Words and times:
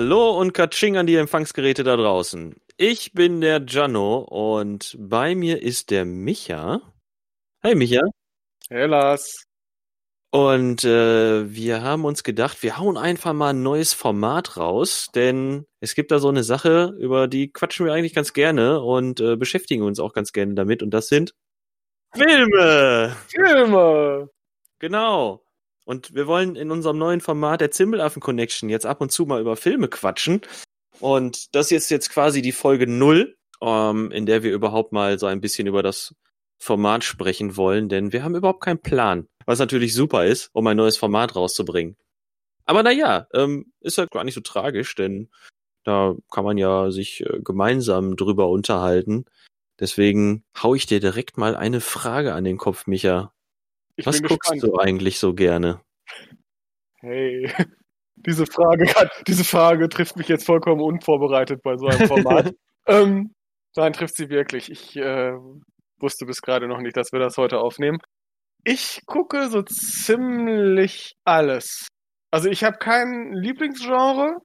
Hallo 0.00 0.30
und 0.30 0.54
Katsching 0.54 0.96
an 0.96 1.06
die 1.06 1.16
Empfangsgeräte 1.16 1.84
da 1.84 1.94
draußen. 1.94 2.56
Ich 2.78 3.12
bin 3.12 3.42
der 3.42 3.60
Gianno 3.60 4.20
und 4.20 4.96
bei 4.98 5.34
mir 5.34 5.60
ist 5.60 5.90
der 5.90 6.06
Micha. 6.06 6.80
Hey 7.60 7.74
Micha. 7.74 8.00
Hey 8.70 8.86
Lars. 8.86 9.44
Und 10.30 10.84
äh, 10.84 11.52
wir 11.52 11.82
haben 11.82 12.06
uns 12.06 12.24
gedacht, 12.24 12.62
wir 12.62 12.78
hauen 12.78 12.96
einfach 12.96 13.34
mal 13.34 13.50
ein 13.50 13.62
neues 13.62 13.92
Format 13.92 14.56
raus, 14.56 15.10
denn 15.14 15.66
es 15.80 15.94
gibt 15.94 16.12
da 16.12 16.18
so 16.18 16.30
eine 16.30 16.44
Sache, 16.44 16.96
über 16.98 17.28
die 17.28 17.52
quatschen 17.52 17.84
wir 17.84 17.92
eigentlich 17.92 18.14
ganz 18.14 18.32
gerne 18.32 18.80
und 18.80 19.20
äh, 19.20 19.36
beschäftigen 19.36 19.82
uns 19.82 20.00
auch 20.00 20.14
ganz 20.14 20.32
gerne 20.32 20.54
damit 20.54 20.82
und 20.82 20.92
das 20.92 21.08
sind 21.08 21.34
Filme. 22.14 23.14
Filme. 23.28 24.30
Genau. 24.78 25.42
Und 25.90 26.14
wir 26.14 26.28
wollen 26.28 26.54
in 26.54 26.70
unserem 26.70 26.98
neuen 26.98 27.20
Format 27.20 27.60
der 27.60 27.72
Zimbelaffen 27.72 28.22
Connection 28.22 28.68
jetzt 28.68 28.86
ab 28.86 29.00
und 29.00 29.10
zu 29.10 29.26
mal 29.26 29.40
über 29.40 29.56
Filme 29.56 29.88
quatschen. 29.88 30.40
Und 31.00 31.52
das 31.56 31.72
ist 31.72 31.90
jetzt 31.90 32.10
quasi 32.10 32.42
die 32.42 32.52
Folge 32.52 32.86
null, 32.86 33.36
ähm, 33.60 34.12
in 34.12 34.24
der 34.24 34.44
wir 34.44 34.52
überhaupt 34.52 34.92
mal 34.92 35.18
so 35.18 35.26
ein 35.26 35.40
bisschen 35.40 35.66
über 35.66 35.82
das 35.82 36.14
Format 36.60 37.02
sprechen 37.02 37.56
wollen, 37.56 37.88
denn 37.88 38.12
wir 38.12 38.22
haben 38.22 38.36
überhaupt 38.36 38.62
keinen 38.62 38.80
Plan. 38.80 39.26
Was 39.46 39.58
natürlich 39.58 39.92
super 39.92 40.24
ist, 40.24 40.50
um 40.52 40.64
ein 40.68 40.76
neues 40.76 40.96
Format 40.96 41.34
rauszubringen. 41.34 41.96
Aber 42.66 42.84
naja, 42.84 43.26
ähm, 43.34 43.72
ist 43.80 43.98
ja 43.98 44.06
gar 44.06 44.22
nicht 44.22 44.34
so 44.34 44.42
tragisch, 44.42 44.94
denn 44.94 45.28
da 45.82 46.14
kann 46.30 46.44
man 46.44 46.56
ja 46.56 46.92
sich 46.92 47.22
äh, 47.26 47.40
gemeinsam 47.42 48.14
drüber 48.14 48.48
unterhalten. 48.48 49.24
Deswegen 49.80 50.44
hau 50.62 50.76
ich 50.76 50.86
dir 50.86 51.00
direkt 51.00 51.36
mal 51.36 51.56
eine 51.56 51.80
Frage 51.80 52.32
an 52.32 52.44
den 52.44 52.58
Kopf, 52.58 52.86
Micha. 52.86 53.32
Ich 54.00 54.06
Was 54.06 54.22
guckst 54.22 54.52
gespannt. 54.52 54.62
du 54.62 54.78
eigentlich 54.78 55.18
so 55.18 55.34
gerne? 55.34 55.82
Hey, 57.00 57.52
diese 58.16 58.46
Frage, 58.46 58.90
diese 59.26 59.44
Frage 59.44 59.90
trifft 59.90 60.16
mich 60.16 60.26
jetzt 60.26 60.46
vollkommen 60.46 60.80
unvorbereitet 60.80 61.62
bei 61.62 61.76
so 61.76 61.86
einem 61.86 62.08
Format. 62.08 62.54
ähm, 62.86 63.34
nein, 63.76 63.92
trifft 63.92 64.16
sie 64.16 64.30
wirklich. 64.30 64.70
Ich 64.70 64.96
äh, 64.96 65.34
wusste 65.98 66.24
bis 66.24 66.40
gerade 66.40 66.66
noch 66.66 66.80
nicht, 66.80 66.96
dass 66.96 67.12
wir 67.12 67.20
das 67.20 67.36
heute 67.36 67.58
aufnehmen. 67.58 67.98
Ich 68.64 69.02
gucke 69.04 69.50
so 69.50 69.62
ziemlich 69.62 71.12
alles. 71.24 71.86
Also 72.30 72.48
ich 72.48 72.64
habe 72.64 72.78
kein 72.78 73.34
Lieblingsgenre. 73.34 74.38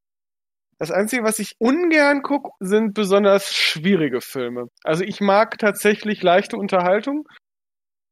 Das 0.79 0.91
Einzige, 0.91 1.23
was 1.23 1.39
ich 1.39 1.53
ungern 1.59 2.23
gucke, 2.23 2.49
sind 2.59 2.93
besonders 2.93 3.55
schwierige 3.55 4.19
Filme. 4.19 4.65
Also 4.83 5.05
ich 5.05 5.21
mag 5.21 5.57
tatsächlich 5.59 6.21
leichte 6.23 6.57
Unterhaltung. 6.57 7.23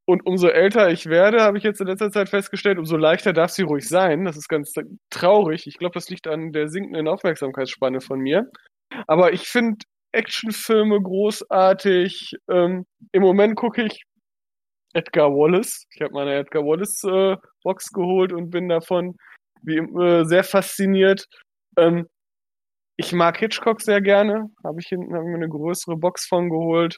Und 0.05 0.25
umso 0.25 0.47
älter 0.47 0.89
ich 0.89 1.05
werde, 1.05 1.41
habe 1.41 1.57
ich 1.57 1.63
jetzt 1.63 1.79
in 1.79 1.87
letzter 1.87 2.11
Zeit 2.11 2.29
festgestellt, 2.29 2.77
umso 2.77 2.97
leichter 2.97 3.31
darf 3.31 3.51
sie 3.51 3.63
ruhig 3.63 3.87
sein. 3.87 4.25
Das 4.25 4.35
ist 4.35 4.49
ganz 4.49 4.73
traurig. 5.09 5.65
Ich 5.65 5.77
glaube, 5.77 5.93
das 5.93 6.09
liegt 6.09 6.27
an 6.27 6.51
der 6.51 6.67
sinkenden 6.67 7.07
Aufmerksamkeitsspanne 7.07 8.01
von 8.01 8.19
mir. 8.19 8.49
Aber 9.07 9.31
ich 9.33 9.47
finde 9.47 9.77
Actionfilme 10.11 11.01
großartig. 11.01 12.35
Ähm, 12.49 12.85
Im 13.13 13.21
Moment 13.21 13.55
gucke 13.55 13.83
ich 13.83 14.03
Edgar 14.93 15.29
Wallace. 15.31 15.85
Ich 15.93 16.01
habe 16.01 16.13
meine 16.13 16.35
Edgar 16.35 16.63
Wallace 16.63 17.03
äh, 17.05 17.37
Box 17.63 17.91
geholt 17.91 18.33
und 18.33 18.49
bin 18.49 18.69
davon 18.69 19.15
wie, 19.61 19.77
äh, 19.77 20.25
sehr 20.25 20.43
fasziniert. 20.43 21.25
Ähm, 21.77 22.07
ich 22.97 23.13
mag 23.13 23.37
Hitchcock 23.37 23.81
sehr 23.81 24.01
gerne. 24.01 24.49
Habe 24.63 24.79
ich 24.79 24.87
hinten 24.87 25.15
hab 25.15 25.23
mir 25.23 25.35
eine 25.35 25.49
größere 25.49 25.97
Box 25.97 26.27
von 26.27 26.49
geholt. 26.49 26.97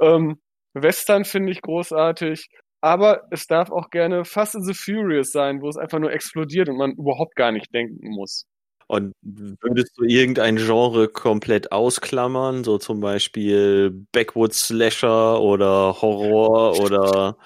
Ähm, 0.00 0.38
Western 0.74 1.24
finde 1.24 1.52
ich 1.52 1.62
großartig. 1.62 2.48
Aber 2.80 3.22
es 3.30 3.46
darf 3.46 3.70
auch 3.70 3.88
gerne 3.88 4.26
Fast 4.26 4.56
and 4.56 4.66
the 4.66 4.74
Furious 4.74 5.32
sein, 5.32 5.62
wo 5.62 5.68
es 5.70 5.78
einfach 5.78 5.98
nur 5.98 6.12
explodiert 6.12 6.68
und 6.68 6.76
man 6.76 6.92
überhaupt 6.92 7.34
gar 7.34 7.50
nicht 7.50 7.72
denken 7.72 8.10
muss. 8.10 8.44
Und 8.86 9.14
würdest 9.22 9.96
du 9.96 10.04
irgendein 10.04 10.56
Genre 10.56 11.08
komplett 11.08 11.72
ausklammern, 11.72 12.64
so 12.64 12.76
zum 12.76 13.00
Beispiel 13.00 14.06
Backwoods 14.12 14.68
Slasher 14.68 15.40
oder 15.40 16.02
Horror 16.02 16.78
oder 16.80 17.38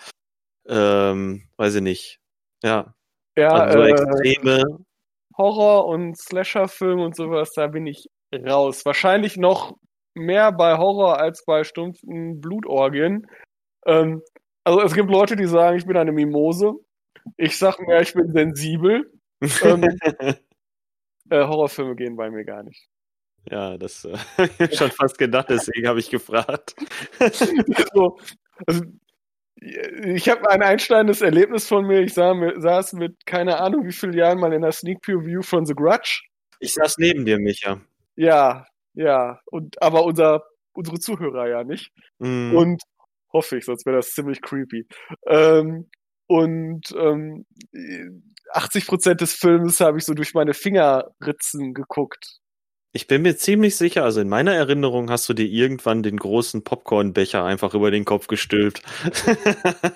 ähm, 0.66 1.44
weiß 1.56 1.76
ich 1.76 1.82
nicht. 1.82 2.18
Ja. 2.64 2.94
Ja, 3.36 3.50
also 3.52 3.78
äh, 3.78 3.90
Extreme. 3.90 4.84
Horror- 5.36 5.86
und 5.86 6.18
Slasher-Film 6.18 6.98
und 6.98 7.14
sowas, 7.14 7.52
da 7.54 7.68
bin 7.68 7.86
ich 7.86 8.08
raus. 8.34 8.84
Wahrscheinlich 8.84 9.36
noch 9.36 9.76
mehr 10.18 10.52
bei 10.52 10.76
Horror 10.76 11.18
als 11.18 11.44
bei 11.44 11.64
stumpfen 11.64 12.40
Blutorgien. 12.40 13.26
Ähm, 13.86 14.22
also 14.64 14.82
es 14.82 14.94
gibt 14.94 15.10
Leute, 15.10 15.36
die 15.36 15.46
sagen, 15.46 15.78
ich 15.78 15.86
bin 15.86 15.96
eine 15.96 16.12
Mimose. 16.12 16.74
Ich 17.36 17.58
sag 17.58 17.78
mir, 17.80 18.00
ich 18.00 18.14
bin 18.14 18.30
sensibel. 18.32 19.10
ähm, 19.62 19.84
äh, 21.30 21.44
Horrorfilme 21.44 21.94
gehen 21.96 22.16
bei 22.16 22.30
mir 22.30 22.44
gar 22.44 22.62
nicht. 22.62 22.88
Ja, 23.50 23.78
das 23.78 24.04
äh, 24.04 24.18
schon 24.76 24.90
fast 24.90 25.18
gedacht, 25.18 25.46
deswegen 25.48 25.88
habe 25.88 26.00
ich 26.00 26.10
gefragt. 26.10 26.74
so, 27.94 28.18
also, 28.66 28.82
ich 29.60 30.28
habe 30.28 30.48
ein 30.50 30.62
einschneidendes 30.62 31.20
Erlebnis 31.20 31.66
von 31.66 31.86
mir. 31.86 32.00
Ich 32.00 32.14
sah, 32.14 32.34
saß 32.56 32.92
mit 32.94 33.26
keine 33.26 33.58
Ahnung 33.58 33.86
wie 33.86 33.92
vielen 33.92 34.12
Jahren 34.12 34.38
mal 34.38 34.52
in 34.52 34.62
der 34.62 34.72
Sneak 34.72 35.00
Preview 35.00 35.42
von 35.42 35.66
The 35.66 35.74
Grudge. 35.74 36.22
Ich 36.60 36.74
saß 36.74 36.98
neben 36.98 37.24
dir, 37.24 37.38
Micha. 37.38 37.80
Ja, 38.16 38.66
ja. 38.98 39.40
Und 39.46 39.80
aber 39.80 40.04
unser 40.04 40.42
unsere 40.72 40.98
Zuhörer 40.98 41.48
ja 41.48 41.64
nicht. 41.64 41.92
Mm. 42.18 42.54
Und 42.54 42.82
hoffe 43.32 43.58
ich, 43.58 43.64
sonst 43.64 43.86
wäre 43.86 43.96
das 43.96 44.12
ziemlich 44.12 44.40
creepy. 44.42 44.86
Ähm, 45.26 45.90
und 46.26 46.94
ähm, 46.96 47.46
80 48.52 48.86
Prozent 48.86 49.20
des 49.20 49.34
Films 49.34 49.80
habe 49.80 49.98
ich 49.98 50.04
so 50.04 50.14
durch 50.14 50.34
meine 50.34 50.54
Fingerritzen 50.54 51.74
geguckt. 51.74 52.38
Ich 52.92 53.06
bin 53.06 53.22
mir 53.22 53.36
ziemlich 53.36 53.76
sicher, 53.76 54.04
also 54.04 54.20
in 54.20 54.28
meiner 54.28 54.54
Erinnerung 54.54 55.10
hast 55.10 55.28
du 55.28 55.34
dir 55.34 55.46
irgendwann 55.46 56.02
den 56.02 56.16
großen 56.16 56.64
Popcornbecher 56.64 57.44
einfach 57.44 57.74
über 57.74 57.90
den 57.90 58.04
Kopf 58.04 58.26
gestülpt. 58.26 58.82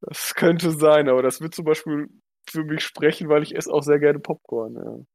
das 0.00 0.34
könnte 0.34 0.72
sein, 0.72 1.08
aber 1.08 1.22
das 1.22 1.40
wird 1.40 1.54
zum 1.54 1.64
Beispiel 1.64 2.08
für 2.48 2.64
mich 2.64 2.82
sprechen, 2.82 3.28
weil 3.28 3.42
ich 3.42 3.54
esse 3.54 3.72
auch 3.72 3.82
sehr 3.82 4.00
gerne 4.00 4.18
Popcorn. 4.18 5.06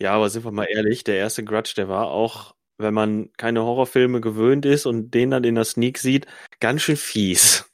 Ja. 0.00 0.12
Aber 0.12 0.28
sind 0.30 0.44
wir 0.44 0.52
mal 0.52 0.66
ehrlich, 0.68 1.04
der 1.04 1.16
erste 1.16 1.44
Grudge, 1.44 1.74
der 1.76 1.88
war 1.88 2.08
auch, 2.08 2.54
wenn 2.78 2.94
man 2.94 3.30
keine 3.38 3.62
Horrorfilme 3.62 4.20
gewöhnt 4.20 4.66
ist 4.66 4.86
und 4.86 5.12
den 5.12 5.30
dann 5.30 5.44
in 5.44 5.54
der 5.54 5.64
Sneak 5.64 5.98
sieht, 5.98 6.26
ganz 6.60 6.82
schön 6.82 6.96
fies. 6.96 7.70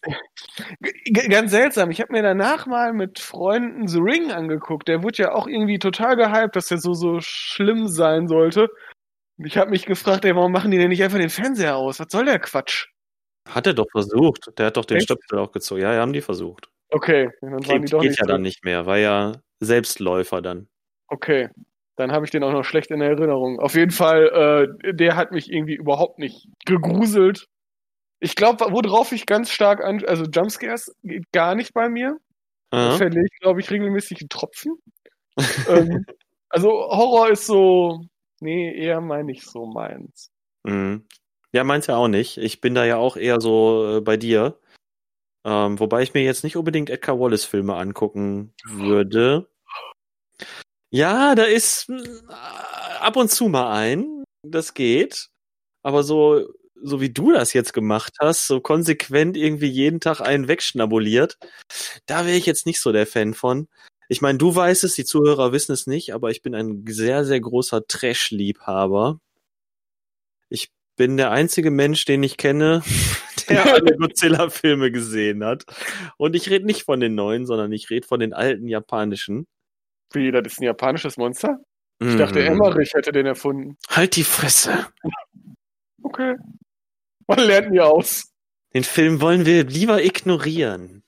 G 0.81 1.29
ganz 1.29 1.51
seltsam. 1.51 1.91
Ich 1.91 2.01
habe 2.01 2.13
mir 2.13 2.23
danach 2.23 2.67
mal 2.67 2.93
mit 2.93 3.19
Freunden 3.19 3.89
The 3.89 3.99
Ring 3.99 4.31
angeguckt. 4.31 4.89
Der 4.89 5.03
wurde 5.03 5.23
ja 5.23 5.33
auch 5.33 5.47
irgendwie 5.47 5.79
total 5.79 6.17
gehypt, 6.17 6.57
dass 6.57 6.69
der 6.69 6.79
so 6.79 6.95
so 6.95 7.19
schlimm 7.21 7.89
sein 7.89 8.29
sollte. 8.29 8.69
Ich 9.39 9.57
habe 9.57 9.71
mich 9.71 9.87
gefragt, 9.87 10.25
ey, 10.25 10.37
warum 10.37 10.53
machen 10.53 10.71
die 10.71 10.79
denn 10.79 10.91
nicht 10.91 11.03
einfach 11.03 11.19
den 11.19 11.31
Fernseher 11.31 11.77
aus? 11.77 11.99
Was 11.99 12.09
soll 12.11 12.27
der 12.27 12.39
Quatsch? 12.39 12.87
Hat 13.49 13.67
er 13.67 13.75
doch 13.75 13.91
versucht. 13.91 14.57
Der 14.59 14.67
hat 14.67 14.77
doch 14.77 14.85
den 14.85 14.99
Echt? 14.99 15.07
Stöpsel 15.07 15.39
auch 15.39 15.51
gezogen. 15.51 15.81
Ja, 15.81 15.95
ja, 15.95 16.01
haben 16.01 16.13
die 16.13 16.21
versucht. 16.21 16.69
Okay, 16.91 17.31
dann 17.41 17.53
waren 17.53 17.61
die 17.61 17.69
Klebt 17.69 17.93
doch 17.93 18.01
geht 18.03 18.11
nicht 18.11 18.21
ja 18.21 18.27
so. 18.27 18.33
dann 18.33 18.43
nicht 18.43 18.65
mehr, 18.65 18.87
war 18.87 18.99
ja 18.99 19.33
Selbstläufer 19.61 20.43
dann. 20.43 20.69
Okay, 21.09 21.49
dann 21.97 22.13
habe 22.13 22.25
ich 22.25 22.31
den 22.31 22.43
auch 22.43 22.53
noch 22.53 22.65
schlecht 22.65 22.91
in 22.91 23.01
Erinnerung. 23.01 23.61
Auf 23.61 23.75
jeden 23.75 23.91
Fall, 23.91 24.77
äh, 24.83 24.95
der 24.95 25.17
hat 25.17 25.33
mich 25.33 25.51
irgendwie 25.51 25.75
überhaupt 25.75 26.19
nicht 26.19 26.49
gegruselt. 26.65 27.49
Ich 28.21 28.37
glaube, 28.37 28.67
worauf 28.71 29.13
ich 29.13 29.27
ganz 29.27 29.51
stark 29.51 29.85
an, 29.85 30.05
also 30.05 30.25
Jumpscares 30.25 30.95
geht 31.03 31.31
gar 31.33 31.55
nicht 31.55 31.75
bei 31.75 31.89
mir. 31.89 32.19
Da 32.71 32.97
verliere 32.97 33.27
ich, 33.27 33.39
glaube 33.41 33.61
ich, 33.61 33.71
regelmäßig 33.71 34.23
einen 34.23 34.31
Tropfen. 34.31 34.79
ähm, 35.69 36.07
also 36.49 36.71
Horror 36.71 37.31
ist 37.31 37.45
so, 37.45 38.01
nee, 38.41 38.75
eher 38.75 39.03
mal 39.03 39.25
nicht 39.25 39.45
so 39.45 39.67
meins. 39.67 40.31
Mhm. 40.65 41.05
Ja, 41.53 41.65
meins 41.65 41.87
ja 41.87 41.97
auch 41.97 42.09
nicht. 42.09 42.39
Ich 42.39 42.63
bin 42.63 42.75
da 42.75 42.87
ja 42.87 42.97
auch 42.97 43.19
eher 43.19 43.41
so 43.43 43.99
äh, 43.99 44.01
bei 44.01 44.17
dir. 44.17 44.59
Ähm, 45.45 45.79
wobei 45.81 46.03
ich 46.03 46.15
mir 46.15 46.23
jetzt 46.23 46.45
nicht 46.45 46.57
unbedingt 46.57 46.89
Edgar 46.89 47.21
Wallace 47.21 47.45
Filme 47.45 47.75
angucken 47.75 48.55
würde. 48.65 49.52
Ja, 50.93 51.35
da 51.35 51.45
ist 51.45 51.89
äh, 51.89 52.03
ab 53.01 53.17
und 53.17 53.31
zu 53.31 53.49
mal 53.49 53.73
ein. 53.73 54.25
Das 54.43 54.75
geht. 54.75 55.29
Aber 55.83 56.03
so, 56.03 56.47
so 56.83 57.01
wie 57.01 57.11
du 57.11 57.33
das 57.33 57.55
jetzt 57.55 57.73
gemacht 57.73 58.15
hast, 58.21 58.47
so 58.47 58.61
konsequent 58.61 59.37
irgendwie 59.37 59.69
jeden 59.69 60.01
Tag 60.01 60.21
einen 60.21 60.49
wegschnabuliert, 60.49 61.39
da 62.07 62.27
wäre 62.27 62.37
ich 62.37 62.47
jetzt 62.47 62.67
nicht 62.67 62.81
so 62.81 62.93
der 62.93 63.07
Fan 63.07 63.33
von. 63.35 63.69
Ich 64.09 64.21
meine, 64.21 64.37
du 64.39 64.55
weißt 64.55 64.85
es, 64.85 64.95
die 64.95 65.07
Zuhörer 65.07 65.53
wissen 65.53 65.73
es 65.73 65.87
nicht, 65.87 66.13
aber 66.13 66.31
ich 66.31 66.43
bin 66.43 66.55
ein 66.55 66.85
sehr, 66.87 67.25
sehr 67.25 67.41
großer 67.41 67.87
Trash-Liebhaber. 67.87 69.19
Ich 70.51 70.71
bin 70.97 71.17
der 71.17 71.31
einzige 71.31 71.71
Mensch, 71.71 72.05
den 72.05 72.23
ich 72.23 72.37
kenne, 72.37 72.83
der 73.49 73.65
alle 73.73 73.97
Godzilla-Filme 73.97 74.93
gesehen 74.93 75.43
hat. 75.43 75.65
Und 76.19 76.37
ich 76.37 76.51
rede 76.51 76.67
nicht 76.67 76.85
von 76.85 77.01
den 77.01 77.15
neuen, 77.15 77.47
sondern 77.47 77.73
ich 77.73 77.89
rede 77.89 78.07
von 78.07 78.21
den 78.21 78.35
alten 78.35 78.69
japanischen. 78.69 79.47
Wie, 80.15 80.31
das 80.31 80.43
ist 80.47 80.61
ein 80.61 80.65
japanisches 80.65 81.17
Monster? 81.17 81.59
Ich 82.01 82.09
Mhm. 82.09 82.19
dachte, 82.19 82.45
Emmerich 82.45 82.93
hätte 82.95 83.13
den 83.13 83.27
erfunden. 83.27 83.77
Halt 83.89 84.17
die 84.17 84.25
Fresse. 84.25 84.87
Okay. 86.03 86.37
Man 87.27 87.39
lernt 87.39 87.71
nie 87.71 87.81
aus. 87.81 88.33
Den 88.75 88.85
Film 88.85 89.21
wollen 89.21 89.47
wir 89.47 89.65
lieber 89.65 90.03
ignorieren. 90.03 91.03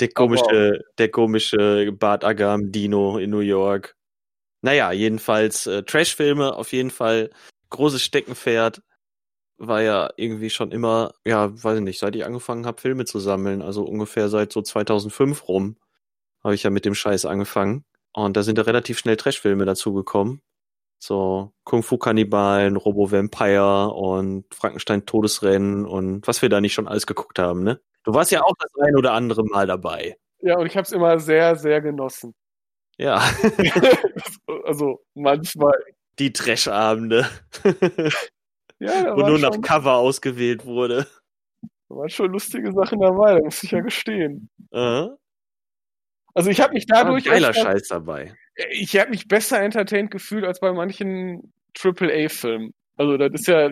Der 0.00 0.08
komische, 0.08 0.80
der 0.98 1.08
komische 1.10 1.92
Bart 1.92 2.24
Agam 2.24 2.72
Dino 2.72 3.18
in 3.18 3.30
New 3.30 3.38
York. 3.40 3.94
naja, 4.62 4.92
jedenfalls 4.92 5.66
äh, 5.66 5.82
Trash-Filme 5.82 6.54
auf 6.54 6.72
jeden 6.72 6.90
Fall 6.90 7.30
großes 7.70 8.02
Steckenpferd. 8.02 8.82
War 9.58 9.82
ja 9.82 10.10
irgendwie 10.16 10.50
schon 10.50 10.72
immer, 10.72 11.12
ja, 11.24 11.50
weiß 11.62 11.78
ich 11.78 11.84
nicht, 11.84 11.98
seit 12.00 12.16
ich 12.16 12.24
angefangen 12.24 12.66
habe, 12.66 12.80
Filme 12.80 13.04
zu 13.04 13.20
sammeln, 13.20 13.62
also 13.62 13.84
ungefähr 13.84 14.28
seit 14.28 14.52
so 14.52 14.62
2005 14.62 15.46
rum, 15.48 15.76
habe 16.42 16.54
ich 16.56 16.62
ja 16.64 16.70
mit 16.70 16.84
dem 16.86 16.94
Scheiß 16.94 17.24
angefangen. 17.26 17.84
Und 18.14 18.36
da 18.36 18.42
sind 18.42 18.58
da 18.58 18.62
relativ 18.62 18.98
schnell 18.98 19.16
Trash-Filme 19.16 19.64
dazugekommen. 19.64 20.40
So 20.98 21.52
Kung-Fu-Kannibalen, 21.64 22.76
Robo-Vampire 22.76 23.92
und 23.92 24.46
Frankenstein-Todesrennen 24.54 25.84
und 25.84 26.26
was 26.26 26.40
wir 26.40 26.48
da 26.48 26.60
nicht 26.60 26.72
schon 26.72 26.88
alles 26.88 27.06
geguckt 27.06 27.38
haben, 27.38 27.62
ne? 27.62 27.80
Du 28.04 28.14
warst 28.14 28.30
ja 28.30 28.42
auch 28.42 28.54
das 28.58 28.70
ein 28.80 28.96
oder 28.96 29.12
andere 29.12 29.44
Mal 29.44 29.66
dabei. 29.66 30.16
Ja, 30.40 30.56
und 30.58 30.66
ich 30.66 30.76
habe 30.76 30.84
es 30.84 30.92
immer 30.92 31.18
sehr, 31.18 31.56
sehr 31.56 31.80
genossen. 31.80 32.34
Ja. 32.96 33.22
also 34.64 35.00
manchmal. 35.14 35.74
Die 36.18 36.32
Trash-Abende. 36.32 37.28
Ja, 38.78 39.16
Wo 39.16 39.22
nur 39.22 39.38
nach 39.38 39.54
schon, 39.54 39.62
Cover 39.62 39.94
ausgewählt 39.94 40.64
wurde. 40.64 41.06
da 41.88 41.96
waren 41.96 42.08
schon 42.08 42.30
lustige 42.30 42.72
Sachen 42.72 43.00
dabei, 43.00 43.34
da 43.34 43.44
muss 43.44 43.62
ich 43.62 43.70
ja 43.70 43.80
gestehen. 43.80 44.50
Äh? 44.70 45.06
Also 46.34 46.50
ich 46.50 46.60
habe 46.60 46.74
mich 46.74 46.86
dadurch 46.86 47.24
geiler 47.24 47.50
öfter- 47.50 47.62
Scheiß 47.62 47.88
dabei. 47.88 48.34
ich 48.70 48.96
habe 48.98 49.10
mich 49.10 49.28
besser 49.28 49.60
entertained 49.60 50.10
gefühlt 50.10 50.44
als 50.44 50.60
bei 50.60 50.72
manchen 50.72 51.52
AAA-Filmen. 51.80 52.72
Also 52.96 53.16
das 53.16 53.30
ist 53.32 53.46
ja, 53.48 53.70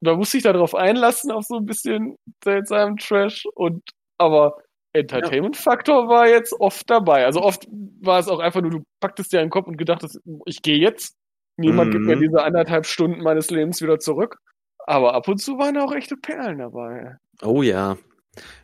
da 0.00 0.16
musste 0.16 0.36
ich 0.38 0.42
darauf 0.42 0.74
einlassen 0.74 1.30
auf 1.30 1.44
so 1.44 1.56
ein 1.56 1.66
bisschen 1.66 2.16
seltsamen 2.44 2.96
Trash 2.96 3.44
und 3.54 3.82
aber 4.18 4.56
Entertainment-Faktor 4.92 6.08
war 6.08 6.28
jetzt 6.28 6.52
oft 6.58 6.88
dabei. 6.90 7.24
Also 7.24 7.40
oft 7.42 7.66
war 8.00 8.18
es 8.18 8.28
auch 8.28 8.40
einfach 8.40 8.60
nur, 8.60 8.70
du 8.70 8.82
packtest 9.00 9.32
dir 9.32 9.40
einen 9.40 9.50
Kopf 9.50 9.66
und 9.68 9.76
gedachtest, 9.76 10.20
ich 10.46 10.62
gehe 10.62 10.78
jetzt. 10.78 11.14
Niemand 11.56 11.92
gibt 11.92 12.04
mir 12.04 12.16
Mhm. 12.16 12.20
diese 12.22 12.42
anderthalb 12.42 12.86
Stunden 12.86 13.22
meines 13.22 13.50
Lebens 13.50 13.82
wieder 13.82 13.98
zurück. 13.98 14.38
Aber 14.86 15.14
ab 15.14 15.28
und 15.28 15.38
zu 15.38 15.58
waren 15.58 15.74
da 15.74 15.84
auch 15.84 15.92
echte 15.92 16.16
Perlen 16.16 16.58
dabei. 16.58 17.16
Oh 17.42 17.62
ja. 17.62 17.96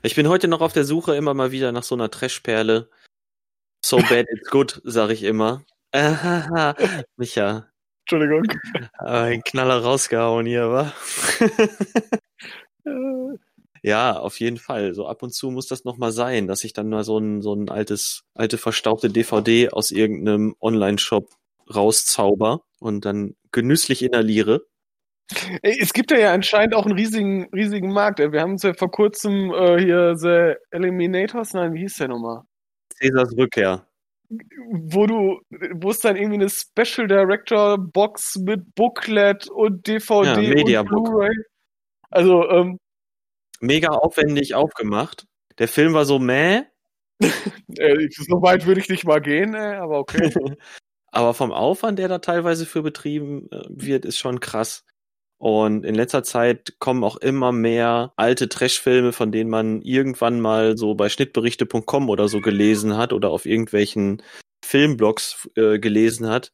Ich 0.02 0.14
bin 0.14 0.28
heute 0.28 0.48
noch 0.48 0.60
auf 0.60 0.72
der 0.72 0.84
Suche 0.84 1.16
immer 1.16 1.34
mal 1.34 1.50
wieder 1.50 1.72
nach 1.72 1.82
so 1.82 1.94
einer 1.94 2.10
Trash-Perle. 2.10 2.88
So 3.84 3.98
bad 3.98 4.26
it's 4.30 4.48
good, 4.50 4.80
sag 4.84 5.10
ich 5.10 5.22
immer. 5.22 5.64
Micha, 7.16 7.68
Entschuldigung. 8.04 8.44
ein 8.98 9.42
Knaller 9.42 9.82
rausgehauen 9.82 10.46
hier, 10.46 10.70
wa? 10.70 10.92
Ja, 13.82 14.18
auf 14.18 14.40
jeden 14.40 14.56
Fall. 14.56 14.94
So 14.94 15.06
ab 15.06 15.22
und 15.22 15.32
zu 15.32 15.52
muss 15.52 15.68
das 15.68 15.84
noch 15.84 15.96
mal 15.96 16.10
sein, 16.10 16.48
dass 16.48 16.64
ich 16.64 16.72
dann 16.72 16.88
mal 16.88 17.04
so 17.04 17.18
ein, 17.18 17.40
so 17.40 17.54
ein 17.54 17.68
altes, 17.68 18.24
alte 18.34 18.58
verstaubte 18.58 19.10
DVD 19.10 19.70
aus 19.70 19.92
irgendeinem 19.92 20.56
Online-Shop 20.60 21.28
rauszauber 21.72 22.62
und 22.80 23.04
dann 23.04 23.36
genüsslich 23.52 24.02
inhaliere. 24.02 24.66
Es 25.62 25.92
gibt 25.92 26.12
ja, 26.12 26.32
anscheinend 26.32 26.74
auch 26.74 26.86
einen 26.86 26.96
riesigen, 26.96 27.48
riesigen 27.52 27.92
Markt. 27.92 28.20
Wir 28.20 28.40
haben 28.40 28.52
uns 28.52 28.62
ja 28.62 28.74
vor 28.74 28.90
kurzem 28.90 29.52
äh, 29.52 29.78
hier 29.78 30.14
The 30.16 30.54
Eliminators, 30.70 31.52
nein, 31.52 31.74
wie 31.74 31.80
hieß 31.80 31.96
der 31.96 32.08
nochmal? 32.08 32.42
Cäsars 32.94 33.36
Rückkehr. 33.36 33.86
Wo 34.28 35.06
du, 35.06 35.40
wo 35.74 35.90
es 35.90 36.00
dann 36.00 36.16
irgendwie 36.16 36.36
eine 36.36 36.48
Special 36.48 37.06
Director 37.06 37.78
Box 37.78 38.36
mit 38.36 38.74
Booklet 38.74 39.48
und 39.48 39.86
DVD 39.86 40.70
Ja, 40.70 40.80
und. 40.80 40.88
Blu-ray. 40.88 41.34
Also, 42.10 42.48
ähm, 42.48 42.78
Mega 43.60 43.88
aufwendig 43.88 44.54
aufgemacht. 44.54 45.26
Der 45.58 45.68
Film 45.68 45.94
war 45.94 46.04
so 46.04 46.18
mäh, 46.18 46.64
äh, 47.78 48.08
so 48.10 48.42
weit 48.42 48.66
würde 48.66 48.80
ich 48.80 48.88
nicht 48.88 49.04
mal 49.04 49.20
gehen, 49.20 49.54
ey, 49.54 49.76
aber 49.76 49.98
okay. 49.98 50.30
aber 51.12 51.34
vom 51.34 51.52
Aufwand, 51.52 51.98
der 51.98 52.08
da 52.08 52.18
teilweise 52.18 52.66
für 52.66 52.82
betrieben 52.82 53.50
äh, 53.50 53.62
wird, 53.70 54.04
ist 54.04 54.18
schon 54.18 54.40
krass. 54.40 54.84
Und 55.38 55.84
in 55.84 55.94
letzter 55.94 56.22
Zeit 56.22 56.76
kommen 56.78 57.04
auch 57.04 57.16
immer 57.16 57.52
mehr 57.52 58.12
alte 58.16 58.48
Trash-Filme, 58.48 59.12
von 59.12 59.32
denen 59.32 59.50
man 59.50 59.82
irgendwann 59.82 60.40
mal 60.40 60.78
so 60.78 60.94
bei 60.94 61.08
schnittberichte.com 61.08 62.08
oder 62.08 62.28
so 62.28 62.40
gelesen 62.40 62.96
hat 62.96 63.12
oder 63.12 63.30
auf 63.30 63.44
irgendwelchen 63.44 64.22
Filmblogs 64.64 65.48
äh, 65.54 65.78
gelesen 65.78 66.28
hat. 66.28 66.52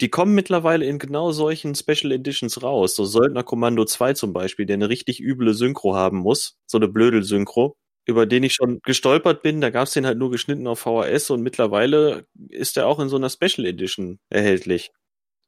Die 0.00 0.10
kommen 0.10 0.34
mittlerweile 0.34 0.84
in 0.86 0.98
genau 0.98 1.32
solchen 1.32 1.74
Special 1.74 2.12
Editions 2.12 2.62
raus. 2.62 2.94
So 2.94 3.04
Söldner 3.04 3.42
Kommando 3.42 3.84
2 3.84 4.12
zum 4.12 4.32
Beispiel, 4.32 4.66
der 4.66 4.74
eine 4.74 4.88
richtig 4.90 5.20
üble 5.20 5.54
Synchro 5.54 5.96
haben 5.96 6.18
muss. 6.18 6.56
So 6.66 6.78
eine 6.78 6.88
Blödel-Synchro, 6.88 7.76
über 8.06 8.26
den 8.26 8.44
ich 8.44 8.54
schon 8.54 8.80
gestolpert 8.84 9.42
bin. 9.42 9.60
Da 9.60 9.70
gab's 9.70 9.94
den 9.94 10.06
halt 10.06 10.18
nur 10.18 10.30
geschnitten 10.30 10.68
auf 10.68 10.80
VHS 10.80 11.30
und 11.30 11.42
mittlerweile 11.42 12.26
ist 12.48 12.76
er 12.76 12.86
auch 12.86 13.00
in 13.00 13.08
so 13.08 13.16
einer 13.16 13.30
Special 13.30 13.66
Edition 13.66 14.20
erhältlich. 14.30 14.92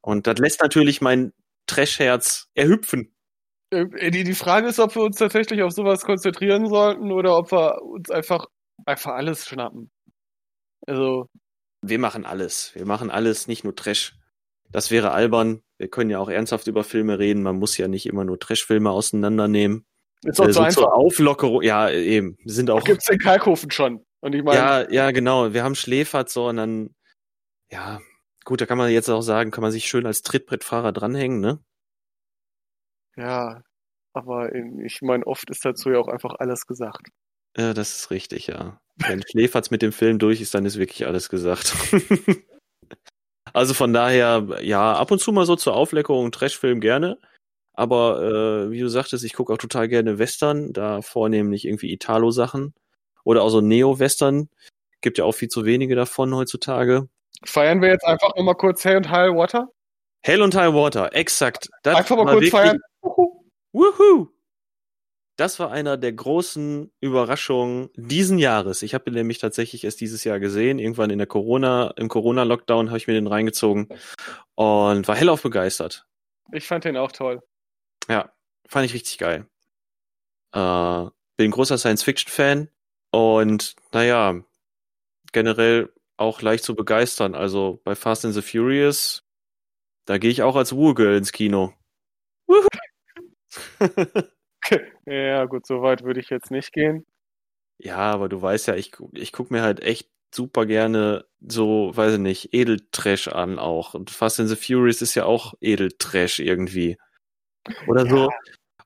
Und 0.01 0.27
das 0.27 0.37
lässt 0.39 0.61
natürlich 0.61 0.99
mein 0.99 1.31
Trash-Herz 1.67 2.49
erhüpfen. 2.53 3.13
Äh, 3.71 4.11
die, 4.11 4.23
die 4.23 4.35
Frage 4.35 4.67
ist, 4.67 4.79
ob 4.79 4.95
wir 4.95 5.03
uns 5.03 5.17
tatsächlich 5.17 5.63
auf 5.63 5.71
sowas 5.71 6.03
konzentrieren 6.03 6.67
sollten 6.67 7.11
oder 7.11 7.37
ob 7.37 7.51
wir 7.51 7.81
uns 7.81 8.09
einfach, 8.11 8.45
einfach 8.85 9.13
alles 9.13 9.45
schnappen. 9.47 9.89
Also, 10.87 11.27
Wir 11.81 11.99
machen 11.99 12.25
alles. 12.25 12.71
Wir 12.75 12.85
machen 12.85 13.09
alles, 13.09 13.47
nicht 13.47 13.63
nur 13.63 13.75
Trash. 13.75 14.15
Das 14.69 14.89
wäre 14.91 15.11
albern. 15.11 15.61
Wir 15.77 15.89
können 15.89 16.09
ja 16.09 16.19
auch 16.19 16.29
ernsthaft 16.29 16.67
über 16.67 16.83
Filme 16.83 17.19
reden. 17.19 17.43
Man 17.43 17.57
muss 17.57 17.77
ja 17.77 17.87
nicht 17.87 18.05
immer 18.05 18.23
nur 18.23 18.39
Trash-Filme 18.39 18.89
auseinandernehmen. 18.89 19.85
ist 20.23 20.39
auch 20.39 20.47
Äh, 20.47 20.53
so 20.53 20.67
zur 20.67 20.93
Auflockerung, 20.95 21.61
ja, 21.61 21.89
eben. 21.89 22.37
Wir 22.43 22.53
sind 22.53 22.69
auch, 22.69 22.83
Gibt's 22.83 23.05
den 23.05 23.19
Kalkofen 23.19 23.71
schon. 23.71 24.05
Und 24.21 24.33
ich 24.35 24.43
meine, 24.43 24.57
ja, 24.57 24.91
ja, 24.91 25.11
genau. 25.11 25.53
Wir 25.53 25.63
haben 25.63 25.75
Schläfert 25.75 26.29
so 26.29 26.47
und 26.47 26.57
dann, 26.57 26.95
ja, 27.71 27.99
gut, 28.45 28.61
da 28.61 28.65
kann 28.65 28.77
man 28.77 28.91
jetzt 28.91 29.09
auch 29.09 29.21
sagen, 29.21 29.51
kann 29.51 29.61
man 29.61 29.71
sich 29.71 29.85
schön 29.85 30.05
als 30.05 30.21
Trittbrettfahrer 30.21 30.91
dranhängen, 30.91 31.39
ne? 31.39 31.59
Ja, 33.15 33.61
aber 34.13 34.53
ich 34.55 35.01
meine, 35.01 35.25
oft 35.27 35.49
ist 35.49 35.65
dazu 35.65 35.89
ja 35.89 35.99
auch 35.99 36.07
einfach 36.07 36.35
alles 36.39 36.65
gesagt. 36.65 37.07
Ja, 37.57 37.73
das 37.73 37.97
ist 37.97 38.11
richtig, 38.11 38.47
ja. 38.47 38.79
Wenn 38.95 39.23
Schläferz 39.27 39.71
mit 39.71 39.81
dem 39.81 39.91
Film 39.91 40.19
durch 40.19 40.41
ist, 40.41 40.53
dann 40.53 40.65
ist 40.65 40.77
wirklich 40.77 41.05
alles 41.05 41.29
gesagt. 41.29 41.75
also 43.53 43.73
von 43.73 43.93
daher, 43.93 44.59
ja, 44.61 44.93
ab 44.93 45.11
und 45.11 45.19
zu 45.19 45.31
mal 45.31 45.45
so 45.45 45.55
zur 45.55 45.75
Aufleckerung 45.75 46.31
Trashfilm 46.31 46.79
gerne. 46.79 47.19
Aber 47.73 48.21
äh, 48.67 48.71
wie 48.71 48.79
du 48.79 48.89
sagtest, 48.89 49.23
ich 49.23 49.33
gucke 49.33 49.53
auch 49.53 49.57
total 49.57 49.87
gerne 49.87 50.19
Western, 50.19 50.73
da 50.73 51.01
vornehmlich 51.01 51.65
irgendwie 51.65 51.91
Italo-Sachen. 51.91 52.73
Oder 53.23 53.43
auch 53.43 53.49
so 53.49 53.61
Neo-Western. 53.61 54.49
Gibt 55.01 55.17
ja 55.17 55.25
auch 55.25 55.33
viel 55.33 55.49
zu 55.49 55.65
wenige 55.65 55.95
davon 55.95 56.35
heutzutage. 56.35 57.09
Feiern 57.45 57.81
wir 57.81 57.89
jetzt 57.89 58.05
einfach 58.05 58.35
nochmal 58.35 58.55
kurz 58.55 58.83
Hell 58.85 58.97
und 58.97 59.09
High 59.09 59.35
Water? 59.35 59.69
Hell 60.23 60.41
und 60.41 60.55
High 60.55 60.73
Water, 60.73 61.13
exakt. 61.15 61.69
Das 61.83 61.95
Einfach 61.95 62.15
mal 62.15 62.31
kurz 62.33 62.49
feiern. 62.49 62.79
Uhu. 63.01 63.43
Wuhu! 63.73 64.27
Das 65.37 65.59
war 65.59 65.71
einer 65.71 65.97
der 65.97 66.13
großen 66.13 66.91
Überraschungen 66.99 67.89
diesen 67.95 68.37
Jahres. 68.37 68.83
Ich 68.83 68.93
habe 68.93 69.09
ihn 69.09 69.15
nämlich 69.15 69.39
tatsächlich 69.39 69.83
erst 69.83 69.99
dieses 70.01 70.23
Jahr 70.23 70.39
gesehen. 70.39 70.77
Irgendwann 70.77 71.09
in 71.09 71.17
der 71.17 71.25
Corona, 71.25 71.93
im 71.95 72.09
Corona-Lockdown 72.09 72.89
habe 72.89 72.97
ich 72.97 73.07
mir 73.07 73.13
den 73.13 73.25
reingezogen 73.25 73.87
und 74.55 75.07
war 75.07 75.15
hellauf 75.15 75.41
begeistert. 75.41 76.05
Ich 76.51 76.67
fand 76.67 76.83
den 76.83 76.97
auch 76.97 77.11
toll. 77.11 77.41
Ja, 78.07 78.31
fand 78.67 78.85
ich 78.85 78.93
richtig 78.93 79.17
geil. 79.17 79.47
Äh, 80.53 81.05
bin 81.37 81.49
großer 81.49 81.77
Science-Fiction-Fan 81.77 82.69
und 83.11 83.75
naja, 83.93 84.43
generell 85.31 85.91
auch 86.21 86.41
leicht 86.41 86.63
zu 86.63 86.75
begeistern. 86.75 87.35
Also 87.35 87.81
bei 87.83 87.95
Fast 87.95 88.25
and 88.25 88.33
the 88.33 88.41
Furious, 88.41 89.23
da 90.05 90.17
gehe 90.17 90.31
ich 90.31 90.41
auch 90.43 90.55
als 90.55 90.73
Ruhegirl 90.73 91.17
ins 91.17 91.31
Kino. 91.31 91.73
Ja, 95.05 95.45
gut, 95.45 95.65
so 95.65 95.81
weit 95.81 96.03
würde 96.03 96.19
ich 96.19 96.29
jetzt 96.29 96.51
nicht 96.51 96.71
gehen. 96.71 97.05
Ja, 97.79 97.97
aber 97.97 98.29
du 98.29 98.41
weißt 98.41 98.67
ja, 98.67 98.75
ich, 98.75 98.93
ich 99.13 99.33
guck 99.33 99.51
mir 99.51 99.63
halt 99.63 99.81
echt 99.81 100.09
super 100.33 100.65
gerne 100.65 101.25
so, 101.41 101.91
weiß 101.93 102.13
ich 102.13 102.19
nicht, 102.19 102.53
Edeltrash 102.53 103.27
an 103.27 103.59
auch. 103.59 103.95
Und 103.95 104.11
Fast 104.11 104.39
and 104.39 104.49
the 104.49 104.55
Furious 104.55 105.01
ist 105.01 105.15
ja 105.15 105.25
auch 105.25 105.55
Edeltrash 105.61 106.39
irgendwie. 106.39 106.97
Oder 107.87 108.07
so. 108.07 108.29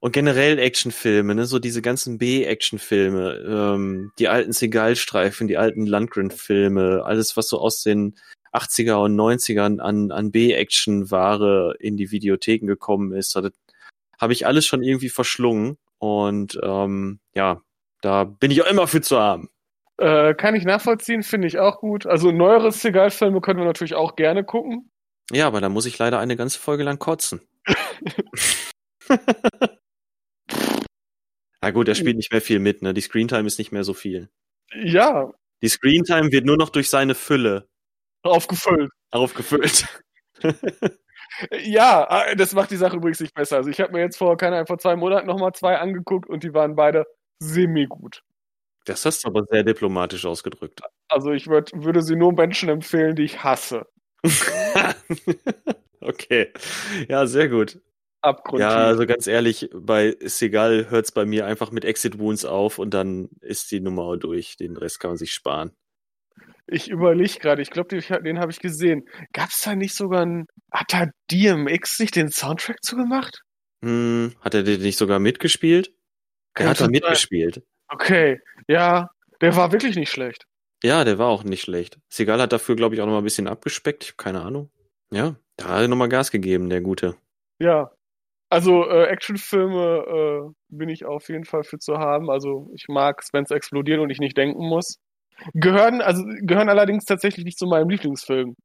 Und 0.05 0.11
generell 0.11 0.59
Actionfilme, 0.59 1.33
ne, 1.33 1.47
so 1.47 1.57
diese 1.57 1.81
ganzen 1.81 2.19
B-Actionfilme, 2.19 3.43
ähm, 3.47 4.11
die 4.19 4.27
alten 4.27 4.51
Seagal-Streifen, 4.51 5.47
die 5.47 5.57
alten 5.57 5.87
Landgren-Filme, 5.87 7.01
alles, 7.03 7.35
was 7.37 7.47
so 7.47 7.59
aus 7.59 7.81
den 7.81 8.13
80er 8.53 9.03
und 9.03 9.15
90ern 9.15 9.79
an, 9.79 10.11
an 10.11 10.31
B-Action-Ware 10.31 11.77
in 11.79 11.97
die 11.97 12.11
Videotheken 12.11 12.67
gekommen 12.67 13.13
ist, 13.13 13.35
habe 13.35 14.33
ich 14.33 14.45
alles 14.45 14.67
schon 14.67 14.83
irgendwie 14.83 15.09
verschlungen. 15.09 15.79
Und 15.97 16.59
ähm, 16.61 17.19
ja, 17.33 17.63
da 18.01 18.25
bin 18.25 18.51
ich 18.51 18.61
auch 18.61 18.69
immer 18.69 18.85
für 18.85 19.01
zu 19.01 19.17
haben. 19.17 19.49
Äh, 19.97 20.35
kann 20.35 20.53
ich 20.53 20.65
nachvollziehen, 20.65 21.23
finde 21.23 21.47
ich 21.47 21.57
auch 21.57 21.79
gut. 21.79 22.05
Also 22.05 22.31
neuere 22.31 22.71
Seagal-Filme 22.71 23.41
können 23.41 23.57
wir 23.57 23.65
natürlich 23.65 23.95
auch 23.95 24.15
gerne 24.15 24.43
gucken. 24.43 24.91
Ja, 25.31 25.47
aber 25.47 25.61
da 25.61 25.69
muss 25.69 25.87
ich 25.87 25.97
leider 25.97 26.19
eine 26.19 26.35
ganze 26.35 26.59
Folge 26.59 26.83
lang 26.83 26.99
kotzen. 26.99 27.41
Na 31.61 31.71
gut, 31.71 31.87
er 31.87 31.95
spielt 31.95 32.17
nicht 32.17 32.31
mehr 32.31 32.41
viel 32.41 32.59
mit, 32.59 32.81
ne? 32.81 32.93
Die 32.93 33.01
Screentime 33.01 33.47
ist 33.47 33.57
nicht 33.59 33.71
mehr 33.71 33.83
so 33.83 33.93
viel. 33.93 34.29
Ja, 34.73 35.31
Die 35.61 35.69
Screentime 35.69 36.31
wird 36.31 36.45
nur 36.45 36.57
noch 36.57 36.69
durch 36.69 36.89
seine 36.89 37.15
Fülle 37.15 37.67
Aufgefüllt. 38.23 38.91
Aufgefüllt. 39.11 39.87
Ja, 41.63 42.27
äh, 42.27 42.35
das 42.35 42.53
macht 42.53 42.71
die 42.71 42.77
Sache 42.77 42.95
übrigens 42.95 43.19
nicht 43.19 43.33
besser. 43.33 43.57
Also 43.57 43.69
ich 43.69 43.81
habe 43.81 43.91
mir 43.91 43.99
jetzt 43.99 44.17
vor, 44.17 44.37
keine 44.37 44.55
Ahnung, 44.55 44.67
vor 44.67 44.77
zwei 44.77 44.95
Monaten 44.95 45.27
nochmal 45.27 45.51
zwei 45.53 45.77
angeguckt 45.77 46.29
und 46.29 46.43
die 46.43 46.53
waren 46.53 46.75
beide 46.75 47.05
semi-gut. 47.39 48.21
Das 48.85 49.05
hast 49.05 49.23
du 49.23 49.29
aber 49.29 49.43
sehr 49.49 49.63
diplomatisch 49.63 50.25
ausgedrückt. 50.25 50.81
Also 51.09 51.31
ich 51.31 51.47
würd, 51.47 51.71
würde 51.73 52.01
sie 52.03 52.15
nur 52.15 52.31
Menschen 52.31 52.69
empfehlen, 52.69 53.15
die 53.15 53.23
ich 53.23 53.43
hasse. 53.43 53.85
okay. 55.99 56.53
Ja, 57.09 57.25
sehr 57.25 57.49
gut. 57.49 57.81
Abgrundtief. 58.25 58.69
Ja, 58.69 58.75
also 58.75 59.05
ganz 59.05 59.27
ehrlich, 59.27 59.69
bei 59.73 60.15
Segal 60.21 60.89
hört 60.89 61.05
es 61.05 61.11
bei 61.11 61.25
mir 61.25 61.45
einfach 61.45 61.71
mit 61.71 61.85
Exit 61.85 62.19
Wounds 62.19 62.45
auf 62.45 62.79
und 62.79 62.93
dann 62.93 63.29
ist 63.41 63.71
die 63.71 63.79
Nummer 63.79 64.17
durch. 64.17 64.57
Den 64.57 64.77
Rest 64.77 64.99
kann 64.99 65.11
man 65.11 65.17
sich 65.17 65.31
sparen. 65.31 65.71
Ich 66.67 66.89
überlege 66.89 67.39
gerade, 67.39 67.61
ich 67.61 67.69
glaube, 67.69 67.89
den, 67.89 68.23
den 68.23 68.39
habe 68.39 68.51
ich 68.51 68.59
gesehen. 68.59 69.07
Gab 69.33 69.49
es 69.49 69.61
da 69.61 69.75
nicht 69.75 69.95
sogar 69.95 70.23
einen. 70.23 70.47
Hat 70.71 70.91
da 70.91 71.07
DMX 71.31 71.99
nicht 71.99 72.15
den 72.15 72.31
Soundtrack 72.31 72.83
zugemacht? 72.83 73.41
Hm, 73.83 74.33
hat 74.41 74.55
er 74.55 74.63
den 74.63 74.81
nicht 74.81 74.97
sogar 74.97 75.19
mitgespielt? 75.19 75.91
Der 76.57 76.69
hat 76.69 76.81
da 76.81 76.87
mitgespielt. 76.87 77.61
Okay, 77.87 78.41
ja, 78.67 79.09
der 79.41 79.55
war 79.55 79.71
wirklich 79.71 79.95
nicht 79.95 80.11
schlecht. 80.11 80.45
Ja, 80.83 81.03
der 81.03 81.17
war 81.17 81.27
auch 81.27 81.43
nicht 81.43 81.61
schlecht. 81.61 81.99
Segal 82.09 82.41
hat 82.41 82.51
dafür, 82.51 82.75
glaube 82.75 82.95
ich, 82.95 83.01
auch 83.01 83.05
noch 83.05 83.13
mal 83.13 83.19
ein 83.19 83.23
bisschen 83.23 83.47
abgespeckt. 83.47 84.03
Ich 84.03 84.09
habe 84.11 84.17
keine 84.17 84.41
Ahnung. 84.41 84.71
Ja, 85.11 85.35
da 85.57 85.69
hat 85.69 85.81
er 85.81 85.87
nochmal 85.87 86.09
Gas 86.09 86.31
gegeben, 86.31 86.69
der 86.69 86.81
Gute. 86.81 87.15
Ja. 87.59 87.91
Also 88.49 88.87
äh, 88.87 89.05
Actionfilme 89.05 90.05
äh, 90.47 90.53
bin 90.69 90.89
ich 90.89 91.05
auf 91.05 91.29
jeden 91.29 91.45
Fall 91.45 91.63
für 91.63 91.79
zu 91.79 91.97
haben. 91.97 92.29
Also 92.29 92.69
ich 92.75 92.85
mag 92.87 93.21
es, 93.21 93.33
wenn 93.33 93.43
es 93.43 93.51
explodiert 93.51 93.99
und 93.99 94.09
ich 94.09 94.19
nicht 94.19 94.37
denken 94.37 94.67
muss. 94.67 94.97
Gehören, 95.53 96.01
also 96.01 96.23
gehören 96.41 96.69
allerdings 96.69 97.05
tatsächlich 97.05 97.43
nicht 97.45 97.57
zu 97.57 97.65
meinem 97.65 97.89
Lieblingsfilm. 97.89 98.55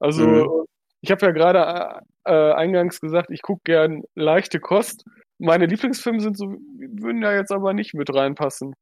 Also 0.00 0.26
Mhm. 0.26 0.64
ich 1.00 1.10
habe 1.10 1.24
ja 1.24 1.32
gerade 1.32 2.02
äh, 2.24 2.52
eingangs 2.52 3.00
gesagt, 3.00 3.30
ich 3.30 3.42
gucke 3.42 3.62
gern 3.64 4.02
leichte 4.14 4.60
Kost. 4.60 5.04
Meine 5.38 5.66
Lieblingsfilme 5.66 6.20
sind 6.20 6.36
so, 6.36 6.46
würden 6.46 7.20
da 7.20 7.32
jetzt 7.32 7.52
aber 7.52 7.72
nicht 7.72 7.94
mit 7.94 8.12
reinpassen. 8.12 8.74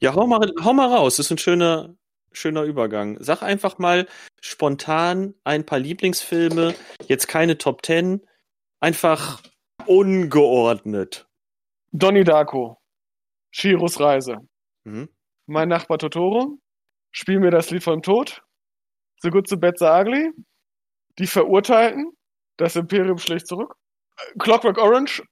Ja, 0.00 0.14
hau 0.14 0.26
mal, 0.26 0.52
hau 0.62 0.72
mal 0.74 0.88
raus. 0.94 1.16
Das 1.16 1.26
ist 1.26 1.32
ein 1.32 1.38
schöner, 1.38 1.94
schöner 2.32 2.64
Übergang. 2.64 3.16
Sag 3.20 3.42
einfach 3.42 3.78
mal 3.78 4.06
spontan 4.42 5.34
ein 5.44 5.64
paar 5.64 5.78
Lieblingsfilme. 5.78 6.74
Jetzt 7.06 7.26
keine 7.28 7.56
Top 7.56 7.82
Ten. 7.82 8.20
Einfach 8.80 9.42
ungeordnet. 9.86 11.26
Donnie 11.92 12.24
Darko, 12.24 12.78
Shiros 13.50 14.00
Reise, 14.00 14.36
Mhm. 14.84 15.08
Mein 15.46 15.68
Nachbar 15.68 15.98
Totoro, 15.98 16.58
Spiel 17.12 17.38
mir 17.38 17.50
das 17.50 17.70
Lied 17.70 17.82
vom 17.84 18.02
Tod, 18.02 18.42
So 19.18 19.30
Good 19.30 19.48
So 19.48 19.56
Bad 19.56 19.78
So 19.78 19.86
Ugly, 19.86 20.30
Die 21.18 21.26
Verurteilten, 21.26 22.12
Das 22.56 22.76
Imperium 22.76 23.18
schlägt 23.18 23.46
zurück, 23.46 23.74
Clockwork 24.38 24.78
Orange, 24.78 25.22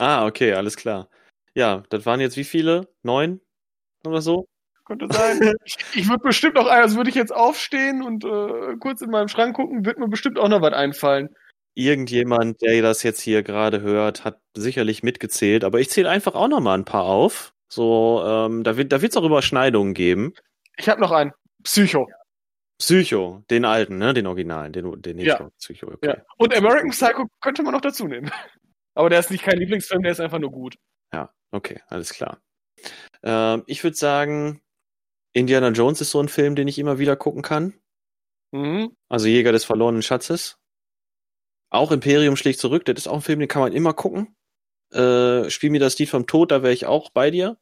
Ah, 0.00 0.26
okay, 0.26 0.52
alles 0.52 0.76
klar. 0.76 1.08
Ja, 1.54 1.82
das 1.90 2.06
waren 2.06 2.20
jetzt 2.20 2.36
wie 2.36 2.44
viele? 2.44 2.88
Neun 3.02 3.40
oder 4.06 4.20
so? 4.20 4.46
könnte 4.84 5.06
sein. 5.10 5.40
ich 5.94 6.08
würde 6.08 6.22
bestimmt 6.22 6.54
noch, 6.54 6.66
also 6.66 6.96
würde 6.96 7.10
ich 7.10 7.16
jetzt 7.16 7.34
aufstehen 7.34 8.02
und 8.02 8.24
äh, 8.24 8.76
kurz 8.80 9.02
in 9.02 9.10
meinem 9.10 9.28
Schrank 9.28 9.54
gucken, 9.56 9.84
wird 9.84 9.98
mir 9.98 10.08
bestimmt 10.08 10.38
auch 10.38 10.48
noch 10.48 10.62
was 10.62 10.72
einfallen. 10.72 11.28
Irgendjemand, 11.78 12.60
der 12.60 12.82
das 12.82 13.04
jetzt 13.04 13.20
hier 13.20 13.44
gerade 13.44 13.80
hört, 13.82 14.24
hat 14.24 14.40
sicherlich 14.56 15.04
mitgezählt, 15.04 15.62
aber 15.62 15.78
ich 15.78 15.90
zähle 15.90 16.10
einfach 16.10 16.34
auch 16.34 16.48
noch 16.48 16.58
mal 16.58 16.74
ein 16.74 16.84
paar 16.84 17.04
auf. 17.04 17.54
So, 17.68 18.20
ähm, 18.26 18.64
da 18.64 18.76
wird 18.76 18.90
da 18.90 19.00
wird's 19.00 19.16
auch 19.16 19.22
Überschneidungen 19.22 19.94
geben. 19.94 20.32
Ich 20.76 20.88
habe 20.88 21.00
noch 21.00 21.12
einen. 21.12 21.30
Psycho. 21.62 22.08
Psycho, 22.78 23.44
den 23.48 23.64
alten, 23.64 23.98
ne, 23.98 24.12
den 24.12 24.26
originalen, 24.26 24.72
den 24.72 25.00
den 25.00 25.18
Ja. 25.20 25.34
Hitchcock 25.34 25.56
Psycho. 25.58 25.86
Okay. 25.92 26.06
Ja. 26.08 26.16
Und 26.36 26.52
American 26.52 26.90
Psycho 26.90 27.26
könnte 27.40 27.62
man 27.62 27.72
noch 27.74 27.80
dazu 27.80 28.08
nehmen. 28.08 28.28
Aber 28.94 29.08
der 29.08 29.20
ist 29.20 29.30
nicht 29.30 29.44
kein 29.44 29.58
Lieblingsfilm, 29.58 30.02
der 30.02 30.10
ist 30.10 30.20
einfach 30.20 30.40
nur 30.40 30.50
gut. 30.50 30.74
Ja, 31.14 31.30
okay, 31.52 31.80
alles 31.86 32.12
klar. 32.12 32.40
Ähm, 33.22 33.62
ich 33.68 33.84
würde 33.84 33.96
sagen, 33.96 34.60
Indiana 35.32 35.68
Jones 35.68 36.00
ist 36.00 36.10
so 36.10 36.20
ein 36.20 36.28
Film, 36.28 36.56
den 36.56 36.66
ich 36.66 36.80
immer 36.80 36.98
wieder 36.98 37.14
gucken 37.14 37.42
kann. 37.42 37.74
Mhm. 38.50 38.96
Also 39.08 39.28
Jäger 39.28 39.52
des 39.52 39.64
verlorenen 39.64 40.02
Schatzes. 40.02 40.58
Auch 41.70 41.92
Imperium 41.92 42.36
schlägt 42.36 42.60
zurück, 42.60 42.84
das 42.84 42.96
ist 42.96 43.08
auch 43.08 43.16
ein 43.16 43.22
Film, 43.22 43.40
den 43.40 43.48
kann 43.48 43.62
man 43.62 43.72
immer 43.72 43.92
gucken. 43.92 44.34
Äh, 44.92 45.50
Spiel 45.50 45.70
mir 45.70 45.80
das 45.80 45.98
Lied 45.98 46.08
vom 46.08 46.26
Tod, 46.26 46.50
da 46.50 46.62
wäre 46.62 46.72
ich 46.72 46.86
auch 46.86 47.10
bei 47.10 47.30
dir. 47.30 47.58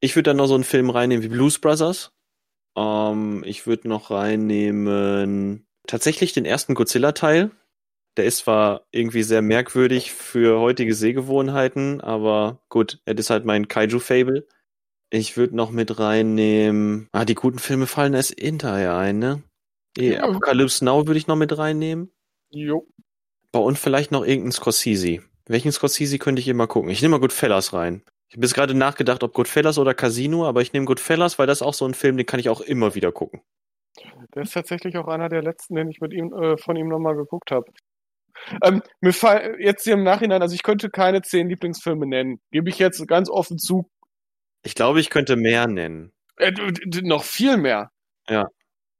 Ich 0.00 0.14
würde 0.14 0.30
dann 0.30 0.36
noch 0.36 0.46
so 0.46 0.54
einen 0.54 0.64
Film 0.64 0.90
reinnehmen 0.90 1.24
wie 1.24 1.28
Blues 1.28 1.58
Brothers. 1.58 2.12
Ähm, 2.76 3.42
ich 3.46 3.66
würde 3.66 3.88
noch 3.88 4.10
reinnehmen 4.10 5.66
tatsächlich 5.86 6.32
den 6.32 6.44
ersten 6.44 6.74
Godzilla-Teil. 6.74 7.50
Der 8.16 8.24
ist 8.24 8.38
zwar 8.38 8.86
irgendwie 8.90 9.22
sehr 9.22 9.42
merkwürdig 9.42 10.12
für 10.12 10.60
heutige 10.60 10.94
Sehgewohnheiten, 10.94 12.00
aber 12.00 12.60
gut, 12.68 13.00
es 13.04 13.14
ist 13.16 13.30
halt 13.30 13.44
mein 13.44 13.68
Kaiju-Fable. 13.68 14.46
Ich 15.10 15.36
würde 15.36 15.56
noch 15.56 15.70
mit 15.70 15.98
reinnehmen. 15.98 17.08
Ah, 17.12 17.24
die 17.24 17.34
guten 17.34 17.58
Filme 17.58 17.86
fallen 17.86 18.14
erst 18.14 18.38
hinterher 18.38 18.96
ein, 18.96 19.18
ne? 19.18 19.42
Ja. 19.96 20.24
Apocalypse 20.24 20.84
Now 20.84 21.06
würde 21.06 21.18
ich 21.18 21.26
noch 21.26 21.36
mit 21.36 21.56
reinnehmen. 21.56 22.12
Jo. 22.50 22.86
Boah, 23.52 23.64
und 23.64 23.78
vielleicht 23.78 24.10
noch 24.10 24.24
irgendeinen 24.24 24.52
Scorsese. 24.52 25.20
Welchen 25.46 25.72
Scorsese 25.72 26.18
könnte 26.18 26.40
ich 26.40 26.48
immer 26.48 26.66
gucken? 26.66 26.90
Ich 26.90 27.00
nehme 27.00 27.12
mal 27.12 27.20
Goodfellas 27.20 27.72
rein. 27.72 28.02
Ich 28.28 28.36
habe 28.36 28.44
jetzt 28.44 28.54
gerade 28.54 28.74
nachgedacht, 28.74 29.22
ob 29.22 29.32
Goodfellas 29.32 29.78
oder 29.78 29.94
Casino, 29.94 30.46
aber 30.46 30.60
ich 30.60 30.72
nehme 30.74 30.84
Goodfellas, 30.84 31.38
weil 31.38 31.46
das 31.46 31.58
ist 31.58 31.66
auch 31.66 31.74
so 31.74 31.86
ein 31.86 31.94
Film, 31.94 32.18
den 32.18 32.26
kann 32.26 32.40
ich 32.40 32.50
auch 32.50 32.60
immer 32.60 32.94
wieder 32.94 33.10
gucken. 33.10 33.40
Der 34.34 34.42
ist 34.42 34.52
tatsächlich 34.52 34.98
auch 34.98 35.08
einer 35.08 35.30
der 35.30 35.42
letzten, 35.42 35.74
den 35.74 35.88
ich 35.88 36.00
mit 36.00 36.12
ihm, 36.12 36.32
äh, 36.34 36.58
von 36.58 36.76
ihm 36.76 36.88
nochmal 36.88 37.16
geguckt 37.16 37.50
habe. 37.50 37.72
Ähm, 38.62 38.82
mir 39.00 39.12
fall 39.12 39.56
jetzt 39.58 39.84
hier 39.84 39.94
im 39.94 40.04
Nachhinein, 40.04 40.42
also 40.42 40.54
ich 40.54 40.62
könnte 40.62 40.90
keine 40.90 41.22
zehn 41.22 41.48
Lieblingsfilme 41.48 42.06
nennen. 42.06 42.40
Gebe 42.50 42.68
ich 42.68 42.78
jetzt 42.78 43.06
ganz 43.08 43.30
offen 43.30 43.58
zu. 43.58 43.90
Ich 44.62 44.74
glaube, 44.74 45.00
ich 45.00 45.10
könnte 45.10 45.36
mehr 45.36 45.66
nennen. 45.66 46.12
Äh, 46.36 46.52
noch 47.02 47.24
viel 47.24 47.56
mehr. 47.56 47.90
Ja. 48.28 48.48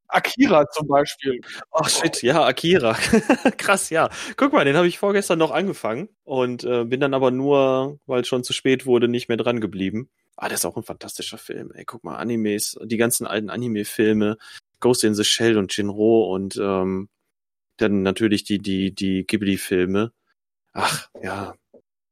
Akira 0.08 0.64
zum 0.70 0.88
Beispiel. 0.88 1.40
Ach 1.70 1.88
shit, 1.88 2.22
ja, 2.22 2.44
Akira. 2.44 2.94
Krass, 3.58 3.90
ja. 3.90 4.08
Guck 4.36 4.52
mal, 4.52 4.64
den 4.64 4.76
habe 4.76 4.88
ich 4.88 4.98
vorgestern 4.98 5.38
noch 5.38 5.50
angefangen 5.50 6.08
und 6.24 6.64
äh, 6.64 6.84
bin 6.84 7.00
dann 7.00 7.14
aber 7.14 7.30
nur, 7.30 7.98
weil 8.06 8.22
es 8.22 8.28
schon 8.28 8.44
zu 8.44 8.52
spät 8.52 8.86
wurde, 8.86 9.08
nicht 9.08 9.28
mehr 9.28 9.36
dran 9.36 9.60
geblieben. 9.60 10.10
Ah, 10.36 10.48
das 10.48 10.60
ist 10.60 10.64
auch 10.64 10.76
ein 10.76 10.84
fantastischer 10.84 11.38
Film. 11.38 11.72
Ey, 11.74 11.84
guck 11.84 12.04
mal, 12.04 12.16
Animes, 12.16 12.78
die 12.84 12.96
ganzen 12.96 13.26
alten 13.26 13.50
Anime-Filme, 13.50 14.38
Ghost 14.80 15.04
in 15.04 15.14
the 15.14 15.24
Shell 15.24 15.58
und 15.58 15.72
Shinro 15.72 16.32
und 16.32 16.56
ähm, 16.56 17.08
dann 17.76 18.02
natürlich 18.02 18.44
die 18.44 18.58
die 18.58 18.94
die 18.94 19.26
Ghibli-Filme. 19.26 20.12
Ach 20.74 21.08
ja, 21.22 21.54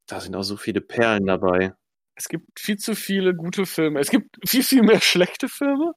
da 0.06 0.20
sind 0.20 0.36
auch 0.36 0.42
so 0.42 0.56
viele 0.56 0.80
Perlen 0.80 1.26
dabei. 1.26 1.74
Es 2.16 2.28
gibt 2.28 2.58
viel 2.58 2.78
zu 2.78 2.94
viele 2.94 3.34
gute 3.34 3.66
Filme. 3.66 4.00
Es 4.00 4.10
gibt 4.10 4.36
viel, 4.48 4.62
viel 4.62 4.82
mehr 4.82 5.00
schlechte 5.00 5.48
Filme. 5.48 5.92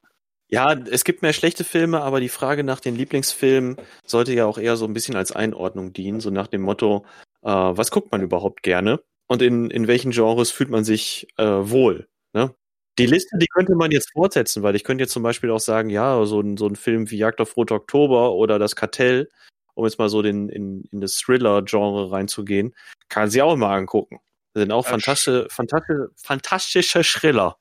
Ja, 0.50 0.72
es 0.72 1.04
gibt 1.04 1.22
mehr 1.22 1.32
schlechte 1.32 1.64
Filme, 1.64 2.02
aber 2.02 2.20
die 2.20 2.28
Frage 2.28 2.64
nach 2.64 2.80
den 2.80 2.96
Lieblingsfilmen 2.96 3.76
sollte 4.04 4.32
ja 4.34 4.46
auch 4.46 4.58
eher 4.58 4.76
so 4.76 4.84
ein 4.84 4.92
bisschen 4.92 5.16
als 5.16 5.32
Einordnung 5.32 5.92
dienen, 5.92 6.20
so 6.20 6.30
nach 6.30 6.48
dem 6.48 6.62
Motto, 6.62 7.04
äh, 7.42 7.48
was 7.48 7.90
guckt 7.90 8.10
man 8.10 8.20
überhaupt 8.20 8.62
gerne 8.62 9.00
und 9.28 9.42
in, 9.42 9.70
in 9.70 9.86
welchen 9.86 10.10
Genres 10.10 10.50
fühlt 10.50 10.70
man 10.70 10.82
sich 10.82 11.28
äh, 11.36 11.44
wohl. 11.44 12.08
Ne? 12.32 12.52
Die 12.98 13.06
Liste, 13.06 13.38
die 13.38 13.46
könnte 13.46 13.76
man 13.76 13.92
jetzt 13.92 14.10
fortsetzen, 14.12 14.64
weil 14.64 14.74
ich 14.74 14.82
könnte 14.82 15.04
jetzt 15.04 15.12
zum 15.12 15.22
Beispiel 15.22 15.50
auch 15.52 15.60
sagen, 15.60 15.88
ja, 15.88 16.24
so 16.26 16.40
ein, 16.40 16.56
so 16.56 16.66
ein 16.66 16.74
Film 16.74 17.10
wie 17.10 17.16
Jagd 17.16 17.40
auf 17.40 17.56
Rote 17.56 17.74
Oktober 17.74 18.32
oder 18.32 18.58
Das 18.58 18.74
Kartell, 18.74 19.30
um 19.74 19.84
jetzt 19.84 20.00
mal 20.00 20.08
so 20.08 20.20
den, 20.20 20.48
in, 20.48 20.82
in 20.90 21.00
das 21.00 21.14
Thriller-Genre 21.14 22.10
reinzugehen, 22.10 22.74
kann 23.08 23.30
sie 23.30 23.40
auch 23.40 23.56
mal 23.56 23.76
angucken. 23.76 24.18
Das 24.52 24.62
sind 24.62 24.72
auch 24.72 24.84
fantastische, 24.84 25.46
fantastische, 25.48 26.10
fantastische 26.16 27.02
Thriller. 27.02 27.56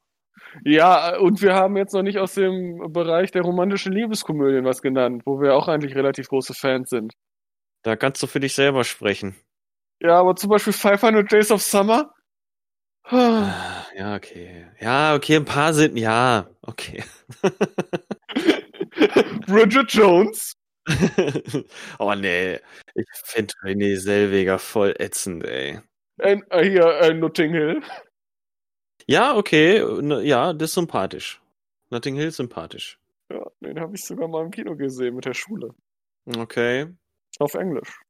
Ja, 0.66 1.18
und 1.18 1.42
wir 1.42 1.56
haben 1.56 1.78
jetzt 1.78 1.94
noch 1.94 2.04
nicht 2.04 2.18
aus 2.18 2.34
dem 2.34 2.92
Bereich 2.92 3.32
der 3.32 3.44
romantischen 3.44 3.94
Liebeskomödien 3.94 4.66
was 4.66 4.82
genannt, 4.82 5.24
wo 5.26 5.40
wir 5.42 5.56
auch 5.56 5.68
eigentlich 5.68 5.96
relativ 5.96 6.28
große 6.28 6.54
Fans 6.54 6.90
sind. 6.90 7.14
Da 7.84 7.96
kannst 7.96 8.22
du 8.22 8.28
für 8.28 8.40
dich 8.40 8.56
selber 8.56 8.84
sprechen. 8.84 9.36
Ja, 10.02 10.20
aber 10.20 10.36
zum 10.36 10.50
Beispiel 10.50 10.74
500 10.74 11.32
Days 11.32 11.52
of 11.52 11.62
Summer. 11.62 12.14
Ah, 13.04 13.86
Ja, 13.96 14.16
okay. 14.16 14.68
Ja, 14.80 15.16
okay, 15.16 15.38
ein 15.38 15.46
paar 15.46 15.74
sind, 15.74 15.98
ja, 15.98 16.50
okay. 16.62 17.04
Bridget 19.48 19.92
Jones. 19.92 20.54
oh 22.00 22.14
nee, 22.16 22.60
ich 22.96 23.06
finde 23.26 23.54
René 23.64 23.98
Selweger 23.98 24.60
voll 24.60 24.96
ätzend, 25.00 25.46
ey. 25.46 25.80
Äh, 26.18 26.38
hier, 26.64 26.86
äh, 27.02 27.14
Notting 27.14 27.52
Hill. 27.52 27.82
Ja, 29.10 29.36
okay, 29.36 29.84
ne, 30.02 30.22
ja, 30.24 30.54
das 30.54 30.70
ist 30.70 30.76
sympathisch. 30.76 31.42
Notting 31.90 32.16
Hill 32.16 32.28
ist 32.28 32.36
sympathisch. 32.38 33.00
Ja, 33.32 33.44
den 33.60 33.80
habe 33.80 33.96
ich 33.96 34.06
sogar 34.06 34.28
mal 34.28 34.44
im 34.46 34.52
Kino 34.52 34.76
gesehen 34.76 35.16
mit 35.16 35.26
der 35.26 35.34
Schule. 35.34 35.74
Okay. 36.38 36.88
Auf 37.40 37.56
Englisch. 37.56 38.02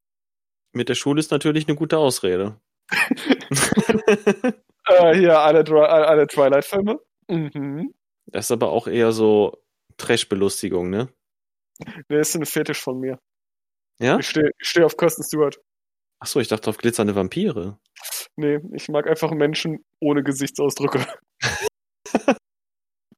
Mit 0.74 0.90
der 0.90 0.96
Schule 0.96 1.20
ist 1.22 1.32
natürlich 1.32 1.68
eine 1.68 1.78
gute 1.78 1.98
Ausrede. 1.98 2.60
Äh, 4.88 5.16
hier, 5.16 5.40
alle, 5.40 5.62
Dri- 5.62 5.86
alle 5.86 6.26
Twilight-Filme. 6.26 7.00
Mhm. 7.30 7.94
Das 8.26 8.46
ist 8.48 8.52
aber 8.52 8.70
auch 8.72 8.88
eher 8.88 9.12
so 9.12 9.62
Trash-Belustigung, 9.98 10.90
ne? 10.90 11.10
Der 12.10 12.22
ist 12.22 12.34
ein 12.36 12.46
Fetisch 12.46 12.82
von 12.82 13.00
mir. 13.00 13.20
Ja? 14.00 14.18
Ich 14.18 14.28
stehe 14.30 14.50
steh 14.58 14.84
auf 14.84 14.98
Kirsten 14.98 15.24
Stewart. 15.24 15.60
Achso, 16.20 16.40
ich 16.40 16.48
dachte 16.48 16.72
auf 16.72 16.78
glitzernde 16.78 17.16
Vampire. 17.16 17.78
Nee, 18.40 18.60
ich 18.72 18.88
mag 18.88 19.06
einfach 19.06 19.32
Menschen 19.32 19.84
ohne 20.00 20.24
Gesichtsausdrücke. 20.24 21.06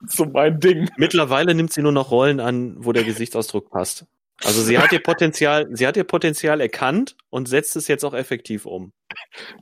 so 0.08 0.26
mein 0.26 0.60
Ding. 0.60 0.90
Mittlerweile 0.98 1.54
nimmt 1.54 1.72
sie 1.72 1.84
nur 1.84 1.92
noch 1.92 2.10
Rollen 2.10 2.40
an, 2.40 2.76
wo 2.80 2.92
der 2.92 3.04
Gesichtsausdruck 3.04 3.70
passt. 3.70 4.08
Also 4.44 4.64
sie 4.64 4.80
hat 4.80 4.92
ihr 4.92 5.04
Potenzial, 5.04 5.68
sie 5.74 5.86
hat 5.86 5.96
ihr 5.96 6.06
Potenzial 6.06 6.60
erkannt 6.60 7.16
und 7.30 7.48
setzt 7.48 7.76
es 7.76 7.88
jetzt 7.88 8.04
auch 8.04 8.16
effektiv 8.16 8.66
um. 8.66 8.94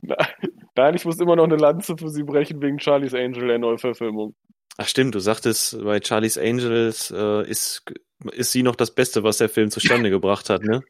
Nein, 0.76 0.94
ich 0.94 1.04
muss 1.04 1.20
immer 1.20 1.36
noch 1.36 1.44
eine 1.44 1.56
Lanze 1.56 1.94
für 1.98 2.08
sie 2.08 2.22
brechen 2.22 2.62
wegen 2.62 2.78
Charlie's 2.78 3.12
Angel 3.12 3.48
der 3.48 3.58
Neuverfilmung. 3.58 4.34
Ach 4.78 4.88
stimmt, 4.88 5.14
du 5.14 5.18
sagtest, 5.18 5.78
bei 5.84 6.00
Charlie's 6.00 6.38
Angels 6.38 7.10
äh, 7.10 7.46
ist, 7.46 7.84
ist 8.32 8.52
sie 8.52 8.62
noch 8.62 8.76
das 8.76 8.94
Beste, 8.94 9.22
was 9.24 9.36
der 9.36 9.50
Film 9.50 9.70
zustande 9.70 10.08
gebracht 10.10 10.48
hat, 10.48 10.62
ne? 10.62 10.80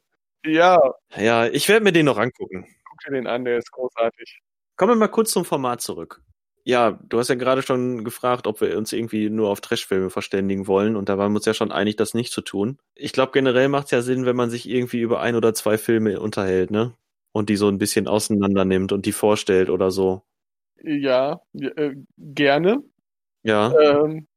Ja, 0.47 0.79
Ja, 1.17 1.49
ich 1.49 1.69
werde 1.69 1.83
mir 1.83 1.93
den 1.93 2.07
noch 2.07 2.19
angucken. 2.19 2.69
guck 2.89 3.01
dir 3.01 3.15
den 3.15 3.27
an, 3.27 3.45
der 3.45 3.59
ist 3.59 3.73
großartig. 3.73 4.41
Kommen 4.81 4.93
wir 4.93 4.97
mal 4.97 5.09
kurz 5.09 5.31
zum 5.31 5.45
Format 5.45 5.83
zurück. 5.83 6.23
Ja, 6.65 6.99
du 7.07 7.19
hast 7.19 7.29
ja 7.29 7.35
gerade 7.35 7.61
schon 7.61 8.03
gefragt, 8.03 8.47
ob 8.47 8.63
wir 8.63 8.79
uns 8.79 8.95
irgendwie 8.95 9.29
nur 9.29 9.51
auf 9.51 9.61
Trashfilme 9.61 10.09
verständigen 10.09 10.67
wollen 10.67 10.97
und 10.97 11.11
da 11.11 11.19
waren 11.19 11.33
wir 11.33 11.37
uns 11.37 11.45
ja 11.45 11.53
schon 11.53 11.71
einig, 11.71 11.97
das 11.97 12.15
nicht 12.15 12.33
zu 12.33 12.41
tun. 12.41 12.79
Ich 12.95 13.13
glaube, 13.13 13.33
generell 13.33 13.69
macht 13.69 13.85
es 13.85 13.91
ja 13.91 14.01
Sinn, 14.01 14.25
wenn 14.25 14.37
man 14.37 14.49
sich 14.49 14.67
irgendwie 14.67 15.01
über 15.01 15.21
ein 15.21 15.37
oder 15.37 15.53
zwei 15.53 15.77
Filme 15.77 16.19
unterhält, 16.19 16.71
ne? 16.71 16.95
Und 17.33 17.51
die 17.51 17.57
so 17.57 17.69
ein 17.69 17.77
bisschen 17.77 18.09
auseinander 18.09 18.65
nimmt 18.65 18.93
und 18.93 19.05
die 19.05 19.13
vorstellt 19.13 19.69
oder 19.69 19.91
so. 19.91 20.23
Ja, 20.83 21.43
äh, 21.53 21.97
gerne. 22.17 22.83
Ja. 23.43 23.79
Ähm, 23.79 24.29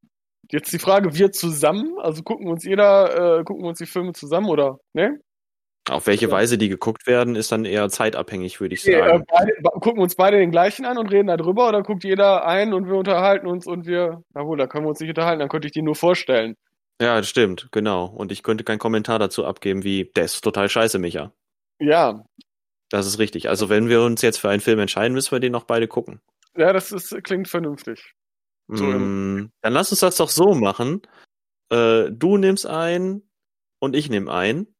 jetzt 0.51 0.73
die 0.73 0.79
Frage, 0.79 1.15
wir 1.15 1.31
zusammen, 1.31 1.97
also 1.99 2.21
gucken 2.21 2.49
uns 2.49 2.65
jeder, 2.65 3.39
äh, 3.39 3.43
gucken 3.45 3.63
wir 3.63 3.69
uns 3.69 3.79
die 3.79 3.85
Filme 3.85 4.11
zusammen 4.11 4.49
oder, 4.49 4.81
ne? 4.91 5.21
Auf 5.89 6.07
welche 6.07 6.25
Ja. 6.27 6.31
Weise 6.31 6.57
die 6.57 6.69
geguckt 6.69 7.07
werden, 7.07 7.35
ist 7.35 7.51
dann 7.51 7.65
eher 7.65 7.89
zeitabhängig, 7.89 8.61
würde 8.61 8.73
ich 8.75 8.81
Okay, 8.83 8.93
äh, 8.95 8.99
sagen. 9.09 9.23
beide, 9.29 9.53
gucken 9.63 9.97
wir 9.97 10.03
uns 10.03 10.15
beide 10.15 10.37
den 10.37 10.51
gleichen 10.51 10.85
an 10.85 10.97
und 10.97 11.07
reden 11.11 11.27
darüber 11.27 11.67
oder 11.67 11.83
guckt 11.83 12.03
jeder 12.05 12.45
ein 12.45 12.73
und 12.73 12.87
wir 12.87 12.95
unterhalten 12.95 13.47
uns 13.47 13.67
und 13.67 13.85
wir, 13.85 14.23
na 14.33 14.45
wohl, 14.45 14.57
da 14.57 14.67
können 14.67 14.85
wir 14.85 14.89
uns 14.89 14.99
nicht 15.01 15.09
unterhalten, 15.09 15.39
dann 15.39 15.49
könnte 15.49 15.67
ich 15.67 15.73
die 15.73 15.81
nur 15.81 15.95
vorstellen. 15.95 16.55
Ja, 17.01 17.17
das 17.17 17.27
stimmt, 17.27 17.67
genau. 17.71 18.05
Und 18.05 18.31
ich 18.31 18.43
könnte 18.43 18.63
keinen 18.63 18.79
Kommentar 18.79 19.19
dazu 19.19 19.45
abgeben 19.45 19.83
wie, 19.83 20.09
der 20.15 20.23
ist 20.25 20.39
total 20.41 20.69
scheiße, 20.69 20.99
Micha. 20.99 21.33
Ja, 21.79 22.23
Das 22.89 23.05
ist 23.07 23.19
richtig. 23.19 23.49
Also 23.49 23.67
wenn 23.69 23.89
wir 23.89 24.01
uns 24.03 24.21
jetzt 24.21 24.37
für 24.37 24.49
einen 24.49 24.61
Film 24.61 24.79
entscheiden, 24.79 25.13
müssen 25.13 25.31
wir 25.31 25.39
den 25.41 25.51
noch 25.51 25.63
beide 25.65 25.87
gucken. 25.89 26.21
ja, 26.55 26.71
das 26.71 26.91
ist, 26.93 27.13
klingt 27.23 27.49
vernünftig. 27.49 28.13
So, 28.69 28.85
Mm, 28.85 29.51
dann 29.61 29.73
lass 29.73 29.91
uns 29.91 29.99
das 29.99 30.15
doch 30.15 30.29
so 30.29 30.53
machen. 30.53 31.01
Äh, 31.69 32.09
du 32.11 32.37
nimmst 32.37 32.65
einen 32.65 33.27
und 33.79 33.95
ich 33.97 34.09
nehme 34.09 34.31
einen. 34.31 34.72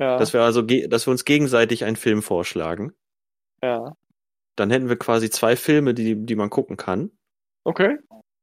Ja, 0.00 0.16
Dass 0.16 0.32
wir 0.32 0.40
also, 0.40 0.62
dass 0.62 1.06
wir 1.06 1.10
uns 1.10 1.24
gegenseitig 1.26 1.84
einen 1.84 1.96
Film 1.96 2.22
vorschlagen. 2.22 2.92
ja. 3.62 3.92
Dann 4.56 4.70
hätten 4.70 4.88
wir 4.90 4.98
quasi 4.98 5.30
zwei 5.30 5.56
Filme, 5.56 5.94
die, 5.94 6.26
die 6.26 6.34
man 6.34 6.50
gucken 6.50 6.76
kann. 6.76 7.12
Okay. 7.64 7.98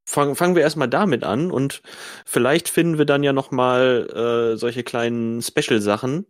Fang, 0.09 0.35
fangen 0.35 0.55
wir 0.55 0.63
erstmal 0.63 0.87
damit 0.87 1.23
an 1.23 1.51
und 1.51 1.81
vielleicht 2.25 2.69
finden 2.69 2.97
wir 2.97 3.05
dann 3.05 3.23
ja 3.23 3.33
nochmal 3.33 4.53
äh, 4.53 4.57
solche 4.57 4.83
kleinen 4.83 5.41
Special-Sachen 5.41 6.25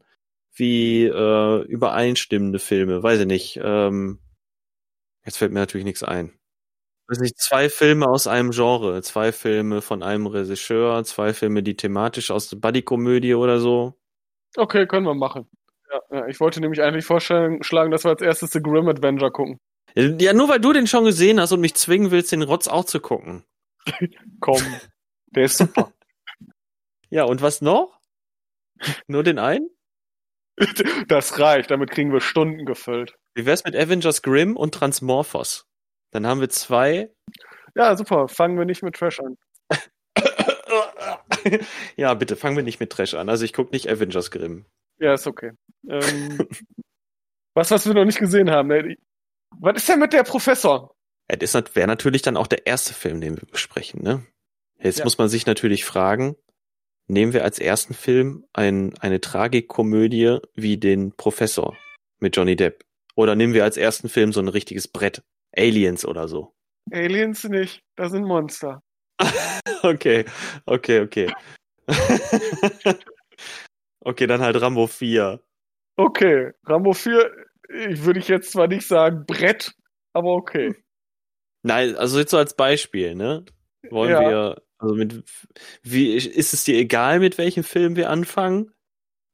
wie 0.55 1.05
äh, 1.05 1.61
übereinstimmende 1.67 2.59
Filme. 2.59 3.03
Weiß 3.03 3.19
ich 3.21 3.27
nicht. 3.27 3.59
Ähm, 3.63 4.19
jetzt 5.25 5.37
fällt 5.37 5.53
mir 5.53 5.59
natürlich 5.59 5.85
nichts 5.85 6.03
ein. 6.03 6.33
Weiß 7.07 7.19
nicht, 7.19 7.39
zwei 7.39 7.69
Filme 7.69 8.07
aus 8.07 8.27
einem 8.27 8.51
Genre, 8.51 9.01
zwei 9.03 9.31
Filme 9.31 9.81
von 9.81 10.03
einem 10.03 10.25
Regisseur, 10.27 11.03
zwei 11.05 11.33
Filme, 11.33 11.63
die 11.63 11.77
thematisch 11.77 12.31
aus 12.31 12.49
der 12.49 12.57
Buddy-Komödie 12.57 13.35
oder 13.35 13.59
so. 13.59 13.97
Okay, 14.57 14.87
können 14.87 15.05
wir 15.05 15.13
machen. 15.13 15.47
Ja, 15.91 16.01
ja, 16.11 16.27
ich 16.27 16.39
wollte 16.39 16.59
nämlich 16.59 16.81
eigentlich 16.81 17.05
vorschlagen, 17.05 17.63
schlagen, 17.63 17.91
dass 17.91 18.03
wir 18.03 18.09
als 18.09 18.21
erstes 18.21 18.51
The 18.51 18.61
Grim 18.61 18.89
Adventure 18.89 19.31
gucken. 19.31 19.59
Ja, 19.95 20.33
nur 20.33 20.49
weil 20.49 20.59
du 20.59 20.73
den 20.73 20.87
schon 20.87 21.05
gesehen 21.05 21.39
hast 21.39 21.51
und 21.51 21.61
mich 21.61 21.75
zwingen 21.75 22.11
willst, 22.11 22.31
den 22.31 22.41
Rotz 22.41 22.67
auch 22.67 22.85
zu 22.85 22.99
gucken. 22.99 23.45
Komm, 24.39 24.61
der 25.27 25.45
ist 25.45 25.57
super. 25.57 25.91
Ja, 27.09 27.23
und 27.23 27.41
was 27.41 27.61
noch? 27.61 28.01
Nur 29.07 29.23
den 29.23 29.39
einen? 29.39 29.69
Das 31.07 31.39
reicht, 31.39 31.71
damit 31.71 31.91
kriegen 31.91 32.11
wir 32.11 32.19
Stunden 32.19 32.65
gefüllt. 32.65 33.15
Wie 33.35 33.45
wär's 33.45 33.63
mit 33.63 33.77
Avengers 33.77 34.23
Grimm 34.23 34.57
und 34.57 34.73
Transmorphos? 34.73 35.65
Dann 36.11 36.27
haben 36.27 36.41
wir 36.41 36.49
zwei. 36.49 37.09
Ja, 37.75 37.95
super. 37.95 38.27
Fangen 38.27 38.57
wir 38.57 38.65
nicht 38.65 38.83
mit 38.83 38.95
Trash 38.95 39.19
an. 39.19 39.37
ja, 41.95 42.13
bitte, 42.13 42.35
fangen 42.35 42.55
wir 42.55 42.63
nicht 42.63 42.79
mit 42.79 42.91
Trash 42.91 43.13
an. 43.13 43.29
Also 43.29 43.45
ich 43.45 43.53
gucke 43.53 43.71
nicht 43.71 43.89
Avengers 43.89 44.31
Grimm. 44.31 44.65
Ja, 44.99 45.13
ist 45.13 45.27
okay. 45.27 45.51
Ähm, 45.87 46.37
was, 47.53 47.71
was 47.71 47.85
wir 47.85 47.93
noch 47.93 48.05
nicht 48.05 48.19
gesehen 48.19 48.49
haben. 48.49 48.67
Ne? 48.67 48.95
Was 49.59 49.77
ist 49.77 49.89
denn 49.89 49.99
mit 49.99 50.13
der 50.13 50.23
Professor? 50.23 50.95
Ja, 51.29 51.35
das 51.37 51.53
wäre 51.75 51.87
natürlich 51.87 52.21
dann 52.21 52.37
auch 52.37 52.47
der 52.47 52.65
erste 52.65 52.93
Film, 52.93 53.21
den 53.21 53.35
wir 53.39 53.47
besprechen, 53.47 54.01
ne? 54.01 54.25
Jetzt 54.79 54.99
Ja. 54.99 55.03
muss 55.05 55.17
man 55.17 55.27
sich 55.29 55.45
natürlich 55.45 55.83
fragen, 55.85 56.35
nehmen 57.07 57.33
wir 57.33 57.43
als 57.43 57.59
ersten 57.59 57.93
Film 57.93 58.45
ein, 58.53 58.93
eine 58.99 59.19
Tragikkomödie 59.19 60.37
wie 60.55 60.77
den 60.77 61.13
Professor 61.15 61.75
mit 62.19 62.35
Johnny 62.35 62.55
Depp? 62.55 62.83
Oder 63.15 63.35
nehmen 63.35 63.53
wir 63.53 63.63
als 63.63 63.77
ersten 63.77 64.09
Film 64.09 64.31
so 64.31 64.39
ein 64.39 64.47
richtiges 64.47 64.87
Brett? 64.87 65.23
Aliens 65.55 66.05
oder 66.05 66.27
so? 66.27 66.53
Aliens 66.91 67.43
nicht. 67.45 67.81
Das 67.95 68.11
sind 68.11 68.23
Monster. 68.25 68.81
Okay, 69.83 70.25
okay, 70.65 71.01
okay. 71.01 71.31
okay, 74.01 74.27
dann 74.27 74.41
halt 74.41 74.59
Rambo 74.59 74.87
4. 74.87 75.39
Okay, 75.97 76.51
Rambo 76.65 76.93
4, 76.93 77.31
ich 77.89 78.03
würde 78.03 78.19
ich 78.19 78.27
jetzt 78.27 78.51
zwar 78.51 78.67
nicht 78.67 78.87
sagen 78.87 79.25
Brett, 79.25 79.73
aber 80.13 80.33
okay. 80.33 80.75
Nein, 81.63 81.95
also 81.95 82.19
jetzt 82.19 82.31
so 82.31 82.37
als 82.37 82.55
Beispiel, 82.55 83.15
ne? 83.15 83.45
Wollen 83.89 84.11
Ja. 84.11 84.21
wir, 84.21 84.61
also 84.79 84.95
mit, 84.95 85.23
wie, 85.83 86.15
ist 86.15 86.53
es 86.53 86.63
dir 86.63 86.77
egal, 86.77 87.19
mit 87.19 87.37
welchem 87.37 87.63
Film 87.63 87.95
wir 87.95 88.09
anfangen? 88.09 88.71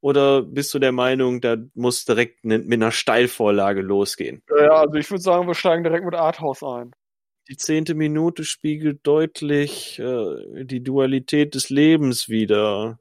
Oder 0.01 0.41
bist 0.41 0.73
du 0.73 0.79
der 0.79 0.91
Meinung, 0.91 1.39
da 1.39 1.55
muss 1.75 2.03
direkt 2.03 2.43
mit 2.43 2.71
einer 2.71 2.91
Steilvorlage 2.91 3.81
losgehen? 3.81 4.43
Ja, 4.49 4.81
also 4.81 4.95
ich 4.95 5.09
würde 5.09 5.21
sagen, 5.21 5.47
wir 5.47 5.55
steigen 5.55 5.83
direkt 5.83 6.03
mit 6.03 6.15
Arthouse 6.15 6.61
ein. 6.63 6.93
Die 7.49 7.57
zehnte 7.57 7.93
Minute 7.93 8.43
spiegelt 8.45 9.05
deutlich 9.05 9.99
äh, 9.99 10.63
die 10.65 10.81
Dualität 10.81 11.55
des 11.55 11.69
Lebens 11.69 12.29
wider. 12.29 12.99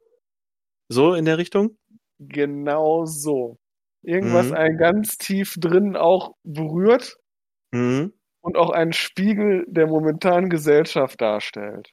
So 0.89 1.15
in 1.15 1.25
der 1.25 1.39
Richtung? 1.39 1.79
Genau 2.19 3.05
so. 3.05 3.59
Irgendwas 4.05 4.49
Mhm. 4.49 4.55
einen 4.55 4.79
ganz 4.79 5.17
tief 5.17 5.55
drin 5.59 5.97
auch 5.97 6.35
berührt 6.43 7.17
Mhm. 7.73 8.13
und 8.41 8.57
auch 8.57 8.71
einen 8.71 8.93
Spiegel 8.93 9.65
der 9.69 9.87
momentanen 9.87 10.51
Gesellschaft 10.51 11.21
darstellt. 11.21 11.91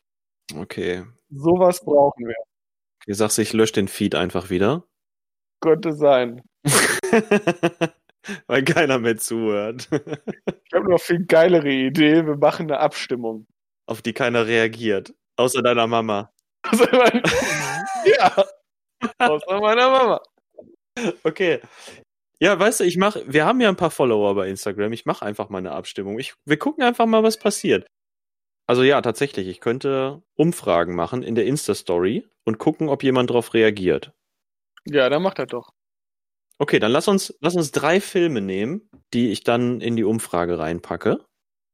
Okay. 0.55 1.05
Sowas 1.29 1.79
brauchen 1.85 2.25
wir. 2.27 2.35
Du 3.05 3.13
sagst, 3.13 3.37
ich 3.37 3.53
lösche 3.53 3.73
den 3.73 3.87
Feed 3.87 4.15
einfach 4.15 4.49
wieder. 4.49 4.83
Könnte 5.61 5.93
sein. 5.93 6.41
Weil 8.47 8.63
keiner 8.63 8.99
mehr 8.99 9.17
zuhört. 9.17 9.89
Ich 10.71 10.73
habe 10.77 10.87
noch 10.91 11.01
viel 11.01 11.25
geilere 11.25 11.67
Idee. 11.67 12.27
Wir 12.27 12.37
machen 12.37 12.67
eine 12.69 12.79
Abstimmung. 12.79 13.47
Auf 13.87 14.03
die 14.03 14.13
keiner 14.13 14.45
reagiert. 14.45 15.15
Außer 15.35 15.61
deiner 15.63 15.87
Mama. 15.87 16.31
Also, 16.63 16.83
ich 16.83 16.91
mein- 16.91 17.23
ja. 18.05 18.45
Außer 19.17 19.59
meiner 19.59 19.89
Mama. 19.89 20.21
Okay. 21.23 21.59
Ja, 22.39 22.59
weißt 22.59 22.81
du, 22.81 22.83
ich 22.83 22.97
mach, 22.97 23.17
wir 23.25 23.45
haben 23.45 23.59
ja 23.61 23.69
ein 23.69 23.75
paar 23.77 23.89
Follower 23.91 24.35
bei 24.35 24.47
Instagram. 24.47 24.93
Ich 24.93 25.05
mache 25.07 25.25
einfach 25.25 25.49
mal 25.49 25.57
eine 25.57 25.71
Abstimmung. 25.71 26.19
Ich, 26.19 26.35
wir 26.45 26.59
gucken 26.59 26.83
einfach 26.83 27.05
mal, 27.07 27.23
was 27.23 27.37
passiert. 27.37 27.87
Also 28.67 28.83
ja, 28.83 29.01
tatsächlich, 29.01 29.47
ich 29.47 29.59
könnte 29.61 30.21
Umfragen 30.35 30.93
machen 30.95 31.23
in 31.23 31.33
der 31.33 31.45
Insta-Story 31.47 32.27
und 32.45 32.59
gucken, 32.59 32.89
ob 32.89 33.01
jemand 33.03 33.31
drauf 33.31 33.55
reagiert. 33.55 34.11
Ja, 34.85 35.09
dann 35.09 35.23
macht 35.23 35.39
er 35.39 35.47
doch. 35.47 35.71
Okay, 36.59 36.79
dann 36.79 36.91
lass 36.91 37.07
uns, 37.07 37.33
lass 37.41 37.55
uns 37.55 37.71
drei 37.71 38.01
Filme 38.01 38.41
nehmen, 38.41 38.89
die 39.13 39.31
ich 39.31 39.43
dann 39.43 39.79
in 39.81 39.95
die 39.95 40.03
Umfrage 40.03 40.59
reinpacke 40.59 41.23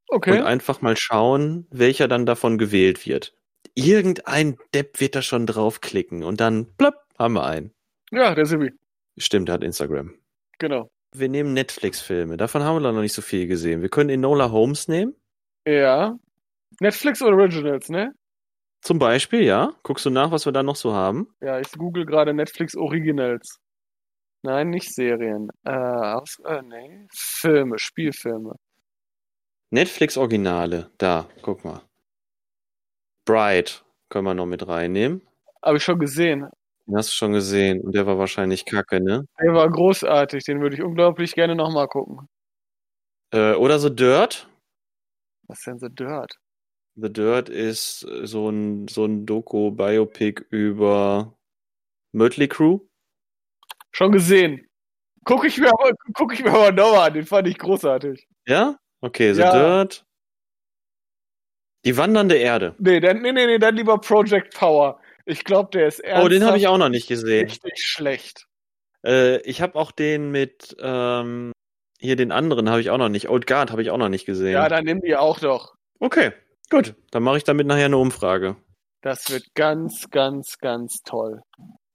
Okay. 0.08 0.38
und 0.39 0.45
einfach 0.45 0.82
mal 0.82 0.95
schauen, 0.95 1.67
welcher 1.71 2.08
dann 2.08 2.28
davon 2.28 2.58
gewählt 2.60 3.06
wird. 3.08 3.34
Irgendein 3.74 4.58
Depp 4.76 5.00
wird 5.02 5.15
da 5.15 5.21
schon 5.24 5.48
draufklicken 5.48 6.24
und 6.24 6.39
dann, 6.39 6.76
plopp, 6.78 6.95
haben 7.17 7.34
wir 7.34 7.45
einen. 7.45 7.71
Ja, 8.12 8.36
der 8.36 8.45
Sibi. 8.45 8.71
Stimmt, 9.17 9.50
er 9.50 9.54
hat 9.54 9.63
Instagram. 9.63 10.13
Genau. 10.60 10.89
Wir 11.15 11.30
nehmen 11.30 11.54
Netflix-Filme. 11.54 12.38
Davon 12.38 12.63
haben 12.63 12.82
wir 12.82 12.91
noch 12.91 13.02
nicht 13.02 13.13
so 13.13 13.21
viel 13.24 13.48
gesehen. 13.48 13.82
Wir 13.82 13.89
können 13.89 14.10
Enola 14.12 14.52
Holmes 14.52 14.88
nehmen. 14.88 15.15
Ja. 15.67 16.15
Netflix 16.80 17.21
Originals, 17.21 17.89
ne? 17.89 18.13
Zum 18.82 19.00
Beispiel, 19.00 19.41
ja. 19.41 19.74
Guckst 19.82 20.06
du 20.06 20.10
nach, 20.12 20.30
was 20.32 20.45
wir 20.45 20.52
da 20.52 20.62
noch 20.62 20.76
so 20.76 20.93
haben? 20.93 21.28
Ja, 21.41 21.60
ich 21.60 21.71
google 21.71 22.06
gerade 22.06 22.34
Netflix 22.34 22.76
Originals. 22.76 23.60
Nein, 24.45 24.69
nicht 24.69 24.93
Serien. 24.93 25.49
Äh, 25.63 25.71
aus, 25.71 26.39
äh, 26.45 26.62
nee. 26.62 27.08
Filme, 27.12 27.79
Spielfilme. 27.79 28.55
Netflix-Originale. 29.71 30.91
Da, 30.99 31.27
guck 31.41 31.65
mal. 31.65 31.81
Bright 33.25 33.84
können 34.10 34.25
wir 34.25 34.36
noch 34.36 34.45
mit 34.45 34.67
reinnehmen. 34.67 35.27
Habe 35.63 35.77
ich 35.77 35.84
schon 35.84 35.97
gesehen. 35.97 36.47
Den 36.86 36.95
hast 36.95 37.10
du 37.10 37.13
schon 37.13 37.34
gesehen 37.34 37.81
und 37.81 37.95
der 37.95 38.05
war 38.05 38.19
wahrscheinlich 38.19 38.65
kacke, 38.65 39.01
ne? 39.01 39.25
Der 39.41 39.53
war 39.55 39.67
großartig, 39.67 40.43
den 40.43 40.62
würde 40.62 40.75
ich 40.75 40.84
unglaublich 40.84 41.34
gerne 41.34 41.55
nochmal 41.55 41.88
gucken. 41.88 42.27
Äh, 43.31 43.55
oder 43.55 43.79
so 43.79 43.89
Dirt. 43.89 44.47
Was 45.47 45.58
ist 45.58 45.65
denn 45.65 45.79
The 45.79 45.89
Dirt? 45.89 46.38
The 46.97 47.12
Dirt 47.12 47.49
ist 47.49 48.01
so 48.01 48.49
ein, 48.49 48.88
so 48.88 49.05
ein 49.05 49.25
Doku-Biopic 49.25 50.45
über 50.51 51.36
Mötley 52.12 52.47
Crew. 52.47 52.81
Schon 53.95 54.12
gesehen. 54.12 54.67
Guck 55.23 55.45
ich 55.45 55.58
mir 55.58 55.69
aber, 55.69 55.91
guck 56.13 56.34
ich 56.34 56.43
mir 56.43 56.51
aber 56.51 56.71
nochmal 56.73 57.08
an, 57.08 57.13
den 57.13 57.25
fand 57.25 57.47
ich 57.47 57.58
großartig. 57.58 58.27
Ja? 58.45 58.77
Okay, 58.99 59.34
The 59.34 59.39
Ja. 59.41 59.51
Dirt. 59.84 60.05
Die 61.86 61.95
wandernde 61.95 62.36
Erde. 62.36 62.75
Nee, 62.77 62.99
dann, 62.99 63.21
nee, 63.21 63.31
nee, 63.31 63.45
nee, 63.45 63.58
dann 63.58 63.75
lieber 63.75 63.97
Project 63.99 64.53
Power. 64.58 64.99
Ich 65.25 65.45
glaube, 65.45 65.69
der 65.71 65.88
ist 65.88 65.99
ernsthaft 66.01 66.25
Oh, 66.25 66.29
den 66.29 66.43
habe 66.43 66.58
ich 66.58 66.67
auch 66.67 66.77
noch 66.77 66.89
nicht 66.89 67.08
gesehen. 67.08 67.45
richtig 67.45 67.73
schlecht. 67.77 68.47
Äh, 69.05 69.38
ich 69.43 69.62
habe 69.62 69.75
auch 69.79 69.91
den 69.91 70.29
mit 70.29 70.75
ähm, 70.79 71.53
hier 71.99 72.17
den 72.17 72.34
anderen 72.34 72.69
habe 72.69 72.81
ich 72.81 72.89
auch 72.89 72.97
noch 72.97 73.08
nicht. 73.10 73.29
Old 73.29 73.47
Guard 73.47 73.71
habe 73.71 73.81
ich 73.81 73.91
auch 73.91 73.97
noch 73.97 74.10
nicht 74.10 74.25
gesehen. 74.25 74.51
Ja, 74.53 74.67
dann 74.67 74.84
nimm 74.84 74.99
die 74.99 75.15
auch 75.15 75.39
doch. 75.39 75.73
okay, 75.99 76.34
gut. 76.69 76.95
Dann 77.12 77.23
mache 77.23 77.38
ich 77.38 77.45
damit 77.45 77.65
nachher 77.65 77.86
eine 77.86 77.97
Umfrage. 77.97 78.58
Das 79.01 79.31
wird 79.31 79.53
ganz, 79.55 80.10
ganz, 80.10 80.58
ganz 80.58 81.01
toll. 81.03 81.41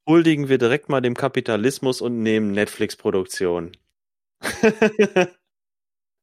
Huldigen 0.07 0.49
wir 0.49 0.59
direkt 0.59 0.89
mal 0.89 1.01
dem 1.01 1.15
Kapitalismus 1.15 2.01
und 2.01 2.23
nehmen 2.23 2.53
Netflix-Produktion. 2.53 3.73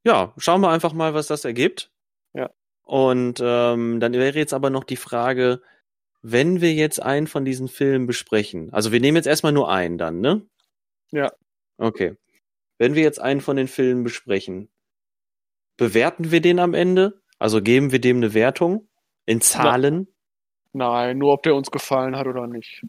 ja, 0.03 0.33
schauen 0.37 0.61
wir 0.61 0.69
einfach 0.69 0.93
mal, 0.93 1.13
was 1.13 1.27
das 1.27 1.45
ergibt. 1.45 1.91
Ja. 2.33 2.49
Und 2.83 3.39
ähm, 3.41 3.99
dann 3.99 4.13
wäre 4.13 4.37
jetzt 4.37 4.53
aber 4.53 4.69
noch 4.69 4.83
die 4.83 4.95
Frage, 4.95 5.61
wenn 6.21 6.61
wir 6.61 6.73
jetzt 6.73 7.01
einen 7.01 7.27
von 7.27 7.45
diesen 7.45 7.67
Filmen 7.67 8.07
besprechen, 8.07 8.73
also 8.73 8.91
wir 8.91 8.99
nehmen 8.99 9.17
jetzt 9.17 9.27
erstmal 9.27 9.53
nur 9.53 9.71
einen 9.71 9.97
dann, 9.97 10.19
ne? 10.19 10.47
Ja. 11.11 11.31
Okay. 11.77 12.15
Wenn 12.77 12.95
wir 12.95 13.03
jetzt 13.03 13.19
einen 13.19 13.41
von 13.41 13.55
den 13.55 13.67
Filmen 13.67 14.03
besprechen, 14.03 14.69
bewerten 15.77 16.31
wir 16.31 16.41
den 16.41 16.59
am 16.59 16.73
Ende? 16.73 17.21
Also 17.39 17.61
geben 17.61 17.91
wir 17.91 18.01
dem 18.01 18.17
eine 18.17 18.33
Wertung 18.33 18.87
in 19.25 19.41
Zahlen? 19.41 20.07
Nein, 20.73 21.17
nur 21.17 21.33
ob 21.33 21.43
der 21.43 21.55
uns 21.55 21.71
gefallen 21.71 22.15
hat 22.15 22.27
oder 22.27 22.47
nicht. 22.47 22.83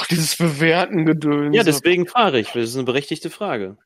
Ach, 0.00 0.06
dieses 0.06 0.36
Bewerten-Gedöns. 0.36 1.56
Ja, 1.56 1.64
deswegen 1.64 2.06
frage 2.06 2.38
ich. 2.38 2.52
Das 2.52 2.70
ist 2.70 2.76
eine 2.76 2.84
berechtigte 2.84 3.30
Frage. 3.30 3.76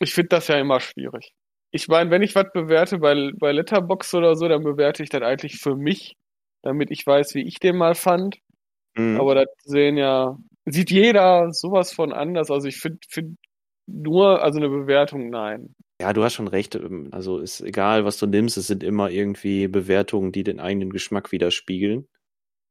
Ich 0.00 0.14
finde 0.14 0.30
das 0.30 0.48
ja 0.48 0.56
immer 0.58 0.80
schwierig. 0.80 1.32
Ich 1.70 1.86
meine, 1.86 2.10
wenn 2.10 2.22
ich 2.22 2.34
was 2.34 2.46
bewerte 2.52 2.98
bei, 2.98 3.30
bei 3.38 3.52
Letterbox 3.52 4.14
oder 4.14 4.34
so, 4.34 4.48
dann 4.48 4.64
bewerte 4.64 5.04
ich 5.04 5.10
das 5.10 5.22
eigentlich 5.22 5.58
für 5.60 5.76
mich, 5.76 6.16
damit 6.62 6.90
ich 6.90 7.06
weiß, 7.06 7.34
wie 7.34 7.46
ich 7.46 7.60
den 7.60 7.76
mal 7.76 7.94
fand. 7.94 8.38
Mhm. 8.96 9.20
Aber 9.20 9.36
das 9.36 9.46
sehen 9.62 9.96
ja, 9.96 10.36
sieht 10.64 10.90
jeder 10.90 11.52
sowas 11.52 11.92
von 11.92 12.12
anders. 12.12 12.50
Also 12.50 12.66
ich 12.66 12.78
finde 12.78 12.98
find 13.08 13.38
nur, 13.86 14.42
also 14.42 14.58
eine 14.58 14.68
Bewertung, 14.68 15.30
nein. 15.30 15.76
Ja, 16.00 16.12
du 16.12 16.24
hast 16.24 16.34
schon 16.34 16.48
recht. 16.48 16.76
Also 17.12 17.38
ist 17.38 17.60
egal, 17.60 18.04
was 18.04 18.18
du 18.18 18.26
nimmst, 18.26 18.56
es 18.56 18.66
sind 18.66 18.82
immer 18.82 19.10
irgendwie 19.10 19.68
Bewertungen, 19.68 20.32
die 20.32 20.42
den 20.42 20.58
eigenen 20.58 20.90
Geschmack 20.90 21.30
widerspiegeln. 21.30 22.08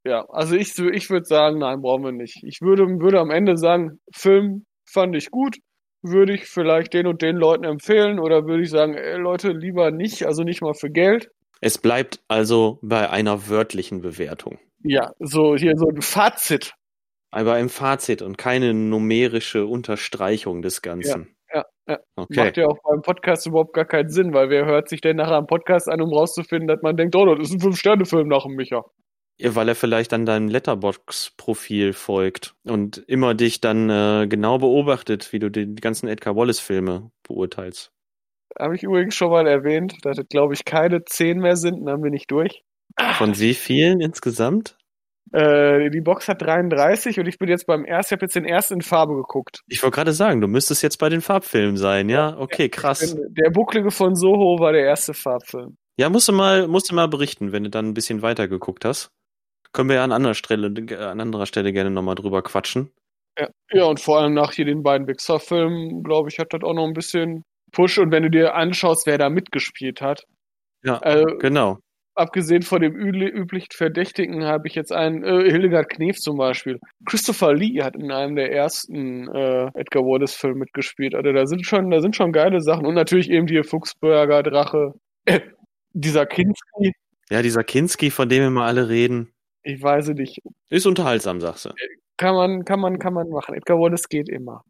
Ja, 0.06 0.26
also 0.30 0.56
ich, 0.56 0.78
ich 0.78 1.10
würde 1.10 1.26
sagen, 1.26 1.60
nein, 1.60 1.82
brauchen 1.82 2.04
wir 2.04 2.12
nicht. 2.12 2.44
Ich 2.44 2.62
würde, 2.62 2.84
würde 3.00 3.20
am 3.20 3.32
Ende 3.32 3.58
sagen, 3.58 4.00
Film 4.14 4.66
fand 4.86 5.16
ich 5.16 5.30
gut, 5.30 5.58
würde 6.02 6.34
ich 6.34 6.46
vielleicht 6.46 6.94
den 6.94 7.08
und 7.08 7.22
den 7.22 7.36
Leuten 7.36 7.66
empfehlen 7.66 8.20
oder 8.20 8.46
würde 8.46 8.64
ich 8.64 8.70
sagen, 8.70 8.94
ey, 8.94 9.18
Leute, 9.18 9.52
lieber 9.52 9.92
nicht, 9.92 10.26
also 10.26 10.44
nicht 10.44 10.62
mal 10.62 10.74
für 10.74 10.90
Geld. 10.90 11.30
Es 11.62 11.78
bleibt 11.78 12.22
also 12.30 12.80
bei 12.82 13.10
einer 13.10 13.50
wörtlichen 13.50 14.02
Bewertung. 14.02 14.60
Ja, 14.82 15.12
so 15.20 15.58
hier 15.58 15.76
so 15.76 15.90
ein 15.90 16.02
Fazit. 16.02 16.74
Aber 17.32 17.60
im 17.60 17.70
Fazit 17.70 18.22
und 18.22 18.38
keine 18.38 18.74
numerische 18.74 19.66
Unterstreichung 19.66 20.62
des 20.62 20.82
Ganzen. 20.82 21.36
Ja, 21.54 21.66
ja. 21.88 22.00
Okay. 22.16 22.46
Macht 22.46 22.58
ja 22.58 22.68
auch 22.68 22.78
beim 22.84 23.02
Podcast 23.02 23.46
überhaupt 23.46 23.74
gar 23.74 23.86
keinen 23.86 24.10
Sinn, 24.10 24.34
weil 24.34 24.50
wer 24.50 24.66
hört 24.66 24.88
sich 24.88 25.02
denn 25.02 25.18
nachher 25.18 25.36
am 25.36 25.48
Podcast 25.48 25.90
an, 25.90 26.02
um 26.02 26.14
rauszufinden, 26.14 26.68
dass 26.68 26.82
man 26.82 26.96
denkt, 26.96 27.16
oh, 27.16 27.26
das 27.26 27.50
ist 27.50 27.56
ein 27.56 27.60
Fünf-Sterne-Film 27.60 28.28
nach 28.28 28.44
dem 28.44 28.56
Micha. 28.56 28.86
Weil 29.42 29.70
er 29.70 29.76
vielleicht 29.76 30.12
dann 30.12 30.26
deinem 30.26 30.50
Letterbox-Profil 30.50 31.94
folgt 31.94 32.56
und 32.66 32.98
immer 33.08 33.34
dich 33.34 33.62
dann 33.62 33.90
äh, 33.90 34.28
genau 34.28 34.58
beobachtet, 34.58 35.32
wie 35.32 35.40
du 35.40 35.50
die, 35.50 35.76
ganzen 35.76 36.08
Edgar 36.08 36.36
Wallace-Filme 36.36 37.12
beurteilst. 37.24 37.92
Habe 38.58 38.76
ich 38.76 38.84
übrigens 38.84 39.16
schon 39.16 39.30
mal 39.30 39.48
erwähnt, 39.48 39.96
dass 40.04 40.18
es, 40.18 40.28
glaube 40.28 40.54
ich, 40.54 40.66
keine 40.66 41.06
zehn 41.06 41.40
mehr 41.40 41.56
sind, 41.56 41.86
dann 41.86 42.02
bin 42.02 42.14
ich 42.14 42.28
durch. 42.28 42.64
Von 43.18 43.40
wie 43.40 43.54
vielen 43.54 44.02
insgesamt? 44.02 44.76
Äh, 45.32 45.92
die 45.92 46.02
Box 46.02 46.28
hat 46.28 46.42
33 46.42 47.20
und 47.20 47.28
ich 47.28 47.38
bin 47.38 47.50
jetzt 47.50 47.68
beim 47.68 47.86
ersten, 47.86 48.14
ich 48.14 48.18
habe 48.18 48.26
jetzt 48.26 48.36
den 48.36 48.46
ersten 48.46 48.76
in 48.76 48.82
Farbe 48.82 49.16
geguckt. 49.16 49.62
Ich 49.68 49.84
wollte 49.84 49.96
gerade 49.96 50.14
sagen, 50.14 50.42
du 50.42 50.48
müsstest 50.48 50.82
jetzt 50.82 50.98
bei 50.98 51.10
den 51.10 51.22
Farbfilmen 51.22 51.78
sein, 51.78 52.10
ja? 52.10 52.36
Okay, 52.38 52.70
krass. 52.70 53.16
Der 53.30 53.52
Bucklige 53.52 53.92
von 53.92 54.16
Soho 54.16 54.60
war 54.60 54.72
der 54.72 54.86
erste 54.86 55.14
Farbfilm. 55.14 55.78
Ja, 55.98 56.10
musst 56.10 56.28
du 56.28 56.34
mal, 56.34 56.68
musst 56.68 56.90
du 56.90 56.96
mal 56.96 57.08
berichten, 57.08 57.52
wenn 57.52 57.64
du 57.64 57.70
dann 57.70 57.90
ein 57.90 57.94
bisschen 57.94 58.22
weiter 58.22 58.48
geguckt 58.48 58.86
hast. 58.86 59.12
Können 59.72 59.90
wir 59.90 59.98
ja 59.98 60.04
an 60.04 60.12
anderer 60.12 60.34
Stelle, 60.34 60.68
an 61.00 61.20
anderer 61.22 61.46
Stelle 61.46 61.72
gerne 61.74 61.92
nochmal 61.92 62.16
drüber 62.16 62.42
quatschen. 62.42 62.92
Ja. 63.38 63.48
ja, 63.72 63.84
und 63.86 64.00
vor 64.00 64.20
allem 64.20 64.34
nach 64.34 64.52
hier 64.52 64.66
den 64.66 64.84
beiden 64.84 65.08
Wixer-Filmen, 65.08 66.04
glaube 66.04 66.30
ich, 66.30 66.40
hat 66.40 66.52
das 66.52 66.62
auch 66.64 66.74
noch 66.74 66.86
ein 66.86 66.94
bisschen 66.94 67.44
Push. 67.72 68.00
Und 68.00 68.12
wenn 68.12 68.24
du 68.24 68.30
dir 68.30 68.56
anschaust, 68.56 69.06
wer 69.06 69.18
da 69.18 69.30
mitgespielt 69.30 70.02
hat, 70.02 70.24
Ja, 70.84 71.00
äh, 71.04 71.24
genau. 71.40 71.78
abgesehen 72.16 72.64
von 72.64 72.82
dem 72.82 72.94
übli- 72.96 73.30
üblichen 73.30 73.72
Verdächtigen 73.72 74.44
habe 74.44 74.68
ich 74.68 74.76
jetzt 74.76 74.92
einen, 74.92 75.24
äh, 75.24 75.50
Hildegard 75.50 75.88
Knef 75.90 76.18
zum 76.18 76.38
Beispiel. 76.38 76.80
Christopher 77.06 77.54
Lee 77.54 77.82
hat 77.82 77.96
in 77.96 78.12
einem 78.12 78.36
der 78.36 78.52
ersten 78.52 79.30
äh, 79.34 79.68
Edgar 79.76 80.04
Wallace-Filme 80.04 80.60
mitgespielt. 80.60 81.16
Also 81.16 81.32
da 81.32 81.46
sind 81.46 81.66
schon, 81.66 81.92
da 81.92 82.02
sind 82.02 82.16
schon 82.18 82.34
geile 82.34 82.60
Sachen. 82.60 82.86
Und 82.86 82.96
natürlich 82.96 83.30
eben 83.30 83.46
die 83.48 83.64
Fuchsberger, 83.64 84.44
Drache, 84.44 84.94
äh, 85.26 85.40
dieser 85.94 86.26
Kinski, 86.26 86.92
Ja, 87.30 87.42
dieser 87.42 87.64
Kinski, 87.64 88.10
von 88.10 88.28
dem 88.28 88.44
immer 88.44 88.66
alle 88.66 88.90
reden, 88.90 89.32
ich 89.74 89.82
weiß 89.82 90.10
es 90.10 90.16
nicht. 90.16 90.40
ist 90.70 90.86
unterhaltsam, 90.86 91.42
sagst 91.42 91.66
du. 91.66 91.70
Kann 92.18 92.36
man, 92.36 92.66
kann 92.66 92.80
man, 92.80 93.00
kann 93.00 93.14
man 93.14 93.30
machen. 93.30 93.56
Edgar 93.56 93.80
Wallace 93.80 94.10
geht 94.10 94.30
immer. 94.30 94.64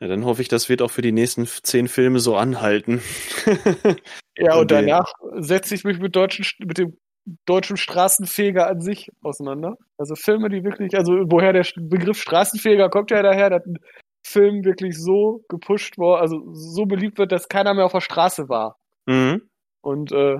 Ja, 0.00 0.08
dann 0.08 0.24
hoffe 0.24 0.42
ich, 0.42 0.48
das 0.48 0.68
wird 0.68 0.82
auch 0.82 0.90
für 0.90 1.02
die 1.02 1.12
nächsten 1.12 1.46
zehn 1.46 1.88
Filme 1.88 2.18
so 2.20 2.36
anhalten. 2.36 3.02
Ja, 4.38 4.56
und 4.56 4.70
danach 4.70 5.14
setze 5.38 5.74
ich 5.74 5.84
mich 5.84 5.98
mit 5.98 6.14
deutschen, 6.14 6.44
mit 6.58 6.76
dem 6.76 6.98
deutschen 7.46 7.76
Straßenfeger 7.76 8.66
an 8.66 8.80
sich 8.80 9.10
auseinander. 9.22 9.78
Also 9.96 10.14
Filme, 10.14 10.48
die 10.50 10.62
wirklich, 10.62 10.94
also 10.94 11.12
woher 11.30 11.52
der 11.52 11.66
Begriff 11.76 12.18
Straßenfeger 12.20 12.90
kommt 12.90 13.10
ja 13.10 13.22
daher, 13.22 13.50
dass 13.50 13.64
ein 13.64 13.78
Film 14.26 14.64
wirklich 14.64 14.98
so 14.98 15.44
gepusht 15.48 15.96
war, 15.98 16.20
also 16.20 16.52
so 16.52 16.84
beliebt 16.84 17.16
wird, 17.18 17.32
dass 17.32 17.48
keiner 17.48 17.74
mehr 17.74 17.86
auf 17.86 17.92
der 17.92 18.00
Straße 18.00 18.48
war. 18.48 18.76
mhm. 19.06 19.48
Und 19.80 20.10
äh, 20.12 20.38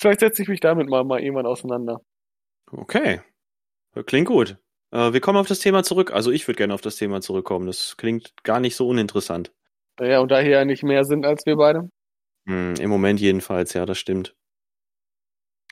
vielleicht 0.00 0.20
setze 0.20 0.42
ich 0.42 0.48
mich 0.48 0.60
damit 0.60 0.88
mal, 0.88 1.04
mal 1.04 1.20
irgendwann 1.20 1.46
auseinander. 1.46 2.00
Okay. 2.72 3.20
Klingt 4.06 4.28
gut. 4.28 4.58
Äh, 4.92 5.12
wir 5.12 5.20
kommen 5.20 5.38
auf 5.38 5.48
das 5.48 5.58
Thema 5.58 5.82
zurück. 5.82 6.12
Also 6.12 6.30
ich 6.30 6.46
würde 6.46 6.56
gerne 6.58 6.74
auf 6.74 6.80
das 6.80 6.96
Thema 6.96 7.20
zurückkommen. 7.20 7.66
Das 7.66 7.96
klingt 7.96 8.34
gar 8.42 8.60
nicht 8.60 8.76
so 8.76 8.88
uninteressant. 8.88 9.52
Ja, 10.00 10.20
und 10.20 10.30
da 10.30 10.40
hier 10.40 10.52
ja 10.52 10.64
nicht 10.64 10.82
mehr 10.82 11.04
sind 11.04 11.26
als 11.26 11.44
wir 11.46 11.56
beide. 11.56 11.90
Hm, 12.46 12.74
Im 12.80 12.90
Moment 12.90 13.20
jedenfalls, 13.20 13.72
ja, 13.74 13.84
das 13.86 13.98
stimmt. 13.98 14.34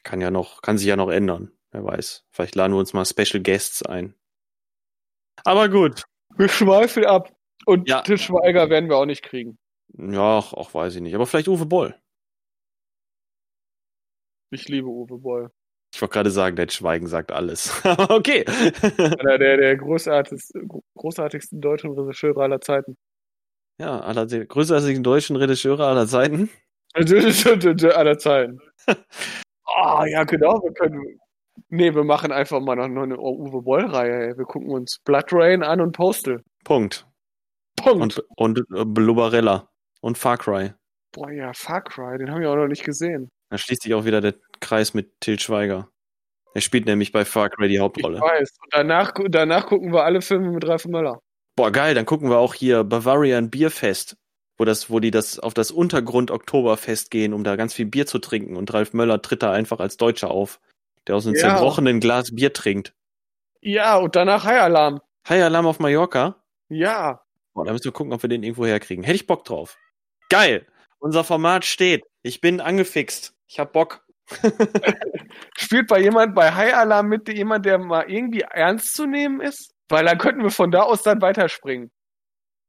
Kann 0.03 0.21
ja 0.21 0.31
noch, 0.31 0.63
kann 0.63 0.79
sich 0.79 0.87
ja 0.87 0.97
noch 0.97 1.11
ändern. 1.11 1.53
Wer 1.71 1.85
weiß. 1.85 2.25
Vielleicht 2.31 2.55
laden 2.55 2.73
wir 2.73 2.79
uns 2.79 2.93
mal 2.93 3.05
Special 3.05 3.43
Guests 3.43 3.83
ein. 3.85 4.15
Aber 5.45 5.69
gut. 5.69 6.05
Wir 6.37 6.49
schweifen 6.49 7.05
ab. 7.05 7.33
Und 7.67 7.89
Ja. 7.89 8.03
Til 8.03 8.19
Schweiger 8.19 8.71
werden 8.71 8.89
wir 8.89 8.97
auch 8.97 9.07
nicht 9.07 9.23
kriegen. 9.23 9.59
Ja, 9.97 10.39
auch, 10.39 10.53
auch 10.55 10.73
weiß 10.75 10.95
ich 10.97 11.01
nicht. 11.03 11.15
Aber 11.15 11.27
vielleicht 11.27 11.49
Uwe 11.49 11.67
Boll. 11.67 11.95
Ich 14.51 14.69
liebe 14.69 14.89
Uwe 14.89 15.19
Boll. 15.19 15.51
Ich 15.95 16.01
wollte 16.03 16.13
gerade 16.13 16.31
sagen, 16.31 16.57
der 16.57 16.69
Schweigen 16.69 17.07
sagt 17.07 17.33
alles. 17.33 17.73
okay. 18.09 18.45
Einer 19.21 19.39
der, 19.39 19.57
der 19.57 19.77
großartigsten, 19.77 20.69
großartigsten 20.97 21.61
deutschen 21.61 21.93
Regisseure 21.93 22.43
aller 22.43 22.61
Zeiten. 22.61 22.97
ja, 23.81 24.01
aller, 24.01 24.27
der 24.27 24.47
größten 24.47 25.03
deutschen 25.03 25.37
Regisseure 25.37 25.87
aller 25.87 26.07
Zeiten. 26.07 26.51
aller 26.95 28.19
Zeiten. 28.19 28.61
Ah, 29.77 30.07
ja, 30.07 30.25
genau. 30.25 30.63
Wir 30.63 30.73
können. 30.73 31.21
Nee, 31.69 31.95
wir 31.95 32.03
machen 32.03 32.33
einfach 32.33 32.59
mal 32.59 32.75
noch 32.75 33.03
eine 33.03 33.19
Uwe 33.19 33.61
Boll-Reihe. 33.63 34.29
ey. 34.29 34.39
Wir 34.39 34.47
gucken 34.47 34.71
uns 34.71 34.99
Blood 35.05 35.27
Rain 35.31 35.63
an 35.63 35.83
und 35.83 35.93
Postal. 35.93 36.43
Punkt. 36.65 37.07
Punkt. 37.77 38.19
Und, 38.19 38.25
und 38.37 38.59
äh, 38.75 38.85
Blubberella. 38.87 39.69
Und 40.01 40.17
Far 40.17 40.39
Cry. 40.39 40.73
Boah, 41.13 41.31
ja, 41.31 41.53
Far 41.53 41.83
Cry, 41.83 42.17
den 42.19 42.31
habe 42.31 42.41
ich 42.43 42.47
auch 42.47 42.57
noch 42.57 42.67
nicht 42.67 42.85
gesehen. 42.85 43.31
Da 43.51 43.59
schließt 43.59 43.83
sich 43.83 43.95
auch 43.95 44.05
wieder 44.05 44.21
der 44.21 44.35
Kreis 44.61 44.95
mit 44.95 45.21
Til 45.21 45.39
Schweiger. 45.39 45.89
Er 46.55 46.61
spielt 46.61 46.87
nämlich 46.87 47.13
bei 47.13 47.25
Far 47.25 47.51
Cry 47.51 47.69
die 47.69 47.75
Ich 47.77 47.81
Hauptrolle. 47.81 48.21
weiß. 48.21 48.51
Und 48.63 48.73
danach, 48.73 49.15
danach 49.29 49.67
gucken 49.67 49.93
wir 49.93 50.05
alle 50.05 50.23
Filme 50.23 50.51
mit 50.51 50.67
Ralf 50.67 50.87
Möller. 50.87 51.21
Boah, 51.57 51.71
geil, 51.71 51.95
dann 51.95 52.07
gucken 52.07 52.31
wir 52.31 52.39
auch 52.39 52.55
hier 52.55 52.85
Bavarian 52.85 53.51
Bierfest, 53.51 54.17
wo 54.59 54.65
das, 54.65 54.91
wo 54.91 55.01
die 55.01 55.11
das 55.11 55.39
auf 55.39 55.55
das 55.55 55.71
Untergrund 55.71 56.31
Oktoberfest 56.31 57.11
gehen, 57.11 57.33
um 57.33 57.45
da 57.45 57.57
ganz 57.57 57.75
viel 57.75 57.87
Bier 57.87 58.07
zu 58.07 58.19
trinken. 58.19 58.57
Und 58.57 58.73
Ralf 58.73 58.93
Möller 58.93 59.21
tritt 59.23 59.43
da 59.43 59.53
einfach 59.53 59.79
als 59.81 59.97
Deutscher 59.97 60.31
auf, 60.31 60.61
der 61.07 61.17
aus 61.17 61.27
einem 61.27 61.37
Ja. 61.37 61.41
zerbrochenen 61.43 62.01
Glas 62.01 62.35
Bier 62.35 62.53
trinkt. 62.53 62.93
Ja, 63.61 63.97
und 63.97 64.15
danach 64.17 64.45
High 64.45 64.61
Alarm. 64.63 65.01
High 65.29 65.43
Alarm 65.45 65.67
auf 65.67 65.79
Mallorca? 65.81 66.37
Ja. 66.69 67.23
Boah, 67.55 67.65
da 67.65 67.73
müssen 67.73 67.85
wir 67.85 67.93
gucken, 67.93 68.13
ob 68.13 68.23
wir 68.23 68.29
den 68.29 68.43
irgendwo 68.43 68.67
herkriegen. 68.67 69.05
Hätte 69.05 69.17
ich 69.17 69.27
Bock 69.27 69.45
drauf. 69.45 69.77
Geil. 70.29 70.67
Unser 71.01 71.25
Format 71.25 71.65
steht. 71.65 72.05
Ich 72.23 72.41
bin 72.41 72.61
angefixt. 72.61 73.35
Ich 73.49 73.59
hab 73.59 73.73
Bock. 73.73 74.05
Spielt 75.59 75.89
bei 75.89 76.01
jemand 76.01 76.35
bei 76.35 76.53
High 76.53 76.75
Alarm 76.75 77.09
mit 77.09 77.29
jemand, 77.29 77.65
der 77.65 77.79
mal 77.79 78.09
irgendwie 78.09 78.43
ernst 78.43 78.95
zu 78.95 79.07
nehmen 79.07 79.41
ist? 79.41 79.73
Weil 79.89 80.05
dann 80.05 80.19
könnten 80.19 80.43
wir 80.43 80.51
von 80.51 80.71
da 80.71 80.83
aus 80.83 81.03
dann 81.03 81.23
weiterspringen. 81.23 81.91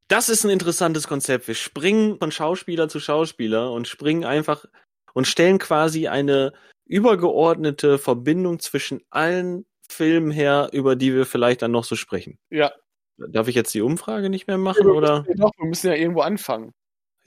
Das 0.08 0.30
ist 0.30 0.44
ein 0.44 0.50
interessantes 0.50 1.08
Konzept. 1.08 1.48
Wir 1.48 1.56
springen 1.56 2.18
von 2.18 2.32
Schauspieler 2.32 2.88
zu 2.88 3.00
Schauspieler 3.00 3.72
und 3.72 3.88
springen 3.88 4.24
einfach 4.24 4.66
und 5.14 5.28
stellen 5.28 5.60
quasi 5.60 6.08
eine 6.08 6.54
übergeordnete 6.86 8.00
Verbindung 8.00 8.60
zwischen 8.60 9.02
allen 9.10 9.66
Filmen 9.88 10.32
her, 10.32 10.70
über 10.72 10.96
die 10.96 11.14
wir 11.14 11.26
vielleicht 11.26 11.62
dann 11.62 11.72
noch 11.72 11.84
so 11.84 11.96
sprechen. 11.96 12.40
Ja. 12.50 12.72
Darf 13.18 13.48
ich 13.50 13.56
jetzt 13.56 13.74
die 13.74 13.82
Umfrage 13.82 14.30
nicht 14.30 14.48
mehr 14.48 14.58
machen, 14.58 14.88
oder? 14.88 15.26
Ja, 15.28 15.36
doch, 15.36 15.52
wir 15.58 15.68
müssen 15.68 15.88
ja 15.88 15.94
irgendwo 15.94 16.22
anfangen. 16.22 16.74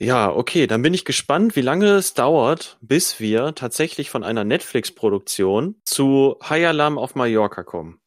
Ja, 0.03 0.29
okay, 0.35 0.67
dann 0.67 0.81
bin 0.81 0.93
ich 0.93 1.05
gespannt, 1.05 1.55
wie 1.55 1.61
lange 1.61 1.91
es 1.93 2.13
dauert, 2.13 2.77
bis 2.81 3.21
wir 3.21 3.55
tatsächlich 3.55 4.09
von 4.09 4.25
einer 4.25 4.43
Netflix-Produktion 4.43 5.79
zu 5.85 6.37
High 6.43 6.67
Alarm 6.67 6.97
auf 6.97 7.15
Mallorca 7.15 7.63
kommen. 7.63 8.01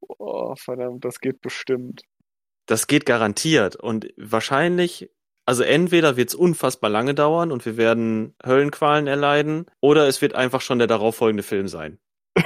Oh, 0.00 0.56
verdammt, 0.56 1.04
das 1.04 1.20
geht 1.20 1.40
bestimmt. 1.40 2.02
Das 2.66 2.88
geht 2.88 3.06
garantiert 3.06 3.76
und 3.76 4.08
wahrscheinlich, 4.16 5.12
also 5.46 5.62
entweder 5.62 6.16
wird 6.16 6.30
es 6.30 6.34
unfassbar 6.34 6.90
lange 6.90 7.14
dauern 7.14 7.52
und 7.52 7.64
wir 7.64 7.76
werden 7.76 8.34
Höllenqualen 8.44 9.06
erleiden, 9.06 9.66
oder 9.80 10.08
es 10.08 10.20
wird 10.20 10.34
einfach 10.34 10.60
schon 10.60 10.78
der 10.78 10.88
darauffolgende 10.88 11.44
Film 11.44 11.68
sein. 11.68 12.00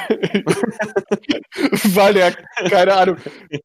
Weil 1.95 2.13
der, 2.13 2.35
keine 2.69 2.93
Ahnung, 2.93 3.17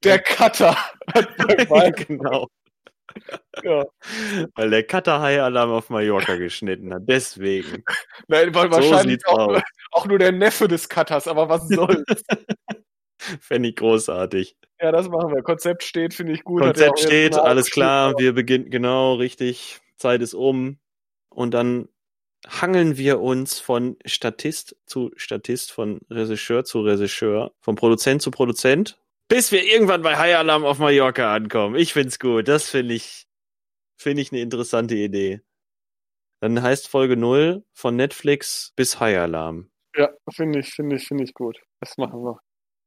der 0.06 0.20
Cutter 0.20 0.78
hat 1.14 1.28
genau. 2.08 2.48
Ja. 3.64 3.86
Weil 4.56 4.70
der 4.70 4.84
Cutter 4.84 5.22
High 5.22 5.42
Alarm 5.42 5.72
auf 5.72 5.90
Mallorca 5.90 6.36
geschnitten 6.36 6.94
hat. 6.94 7.04
Deswegen. 7.06 7.84
Nein, 8.28 8.54
weil 8.54 8.72
so 8.72 8.78
wahrscheinlich 8.78 9.26
auch, 9.28 9.60
auch, 9.92 10.06
nur 10.06 10.20
der 10.20 10.32
Neffe 10.32 10.68
des 10.68 10.90
Cutters, 10.90 11.28
aber 11.28 11.50
was 11.50 11.68
soll's? 11.68 12.04
Fände 13.42 13.70
ich 13.70 13.76
großartig. 13.76 14.56
Ja, 14.80 14.92
das 14.92 15.10
machen 15.10 15.34
wir. 15.34 15.42
Konzept 15.42 15.84
steht, 15.84 16.14
finde 16.14 16.34
ich 16.34 16.44
gut. 16.44 16.62
Konzept 16.62 17.00
steht, 17.00 17.36
alles 17.36 17.72
klar. 17.72 18.14
Wir 18.18 18.34
beginnen, 18.34 18.70
genau, 18.70 19.16
richtig. 19.16 19.80
Zeit 19.98 20.22
ist 20.22 20.34
um. 20.34 20.78
Und 21.30 21.54
dann 21.54 21.90
hangeln 22.48 22.98
wir 22.98 23.20
uns 23.20 23.60
von 23.60 23.98
Statist 24.06 24.76
zu 24.86 25.12
Statist, 25.16 25.72
von 25.72 26.00
Regisseur 26.10 26.64
zu 26.64 26.82
Regisseur, 26.82 27.52
von 27.60 27.76
Produzent 27.76 28.22
zu 28.22 28.32
Produzent, 28.32 29.00
bis 29.28 29.52
wir 29.52 29.64
irgendwann 29.64 30.02
bei 30.02 30.18
High 30.18 30.38
Alarm 30.38 30.66
auf 30.66 30.80
Mallorca 30.80 31.34
ankommen. 31.34 31.76
Ich 31.76 31.94
find's 31.94 32.20
gut. 32.20 32.48
Das 32.48 32.70
finde 32.70 32.96
ich, 32.96 33.28
finde 33.98 34.22
ich 34.22 34.32
eine 34.32 34.42
interessante 34.42 34.96
Idee. 34.96 35.42
Dann 36.42 36.62
heißt 36.62 36.88
Folge 36.88 37.18
0 37.18 37.64
von 37.74 37.96
Netflix 37.96 38.74
bis 38.76 39.00
High 39.00 39.18
Alarm. 39.18 39.70
Ja, 39.96 40.10
finde 40.30 40.60
ich, 40.60 40.74
finde 40.74 40.98
ich, 40.98 41.08
finde 41.08 41.24
ich 41.24 41.34
gut. 41.34 41.60
Das 41.80 41.98
machen 41.98 42.22
wir. 42.24 42.40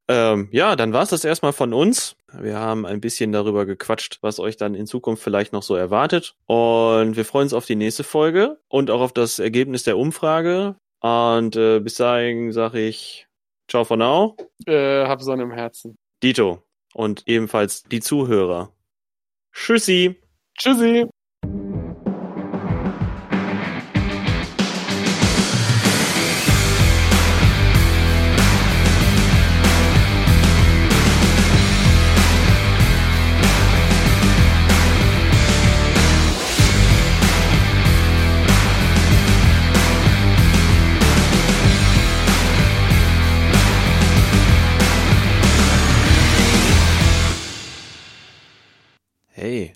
Ähm, 0.08 0.48
ja, 0.50 0.74
dann 0.76 0.92
war's 0.92 1.10
das 1.10 1.24
erstmal 1.24 1.52
von 1.52 1.72
uns. 1.72 2.16
Wir 2.32 2.58
haben 2.58 2.84
ein 2.84 3.00
bisschen 3.00 3.32
darüber 3.32 3.66
gequatscht, 3.66 4.18
was 4.22 4.40
euch 4.40 4.56
dann 4.56 4.74
in 4.74 4.86
Zukunft 4.86 5.22
vielleicht 5.22 5.52
noch 5.52 5.62
so 5.62 5.76
erwartet. 5.76 6.34
Und 6.46 7.16
wir 7.16 7.24
freuen 7.24 7.44
uns 7.44 7.54
auf 7.54 7.66
die 7.66 7.76
nächste 7.76 8.02
Folge 8.02 8.58
und 8.68 8.90
auch 8.90 9.00
auf 9.00 9.12
das 9.12 9.38
Ergebnis 9.38 9.84
der 9.84 9.98
Umfrage. 9.98 10.76
Und 11.00 11.56
äh, 11.56 11.80
bis 11.80 11.94
dahin 11.94 12.52
sage 12.52 12.80
ich 12.80 13.28
Ciao 13.68 13.84
for 13.84 13.96
now. 13.96 14.36
Äh, 14.66 15.06
hab 15.06 15.22
Sonne 15.22 15.44
im 15.44 15.52
Herzen. 15.52 15.96
Dito. 16.22 16.62
Und 16.92 17.22
ebenfalls 17.26 17.84
die 17.84 18.00
Zuhörer. 18.00 18.72
Tschüssi. 19.52 20.20
Tschüssi. 20.58 21.06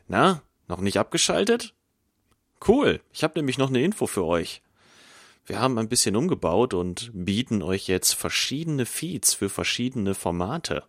Na, 0.08 0.42
noch 0.68 0.80
nicht 0.80 0.98
abgeschaltet? 0.98 1.72
Cool, 2.66 3.00
ich 3.14 3.24
habe 3.24 3.38
nämlich 3.38 3.56
noch 3.56 3.70
eine 3.70 3.82
Info 3.82 4.06
für 4.06 4.24
euch. 4.24 4.60
Wir 5.46 5.58
haben 5.58 5.78
ein 5.78 5.88
bisschen 5.88 6.16
umgebaut 6.16 6.74
und 6.74 7.10
bieten 7.14 7.62
euch 7.62 7.88
jetzt 7.88 8.12
verschiedene 8.12 8.84
Feeds 8.84 9.32
für 9.32 9.48
verschiedene 9.48 10.14
Formate. 10.14 10.84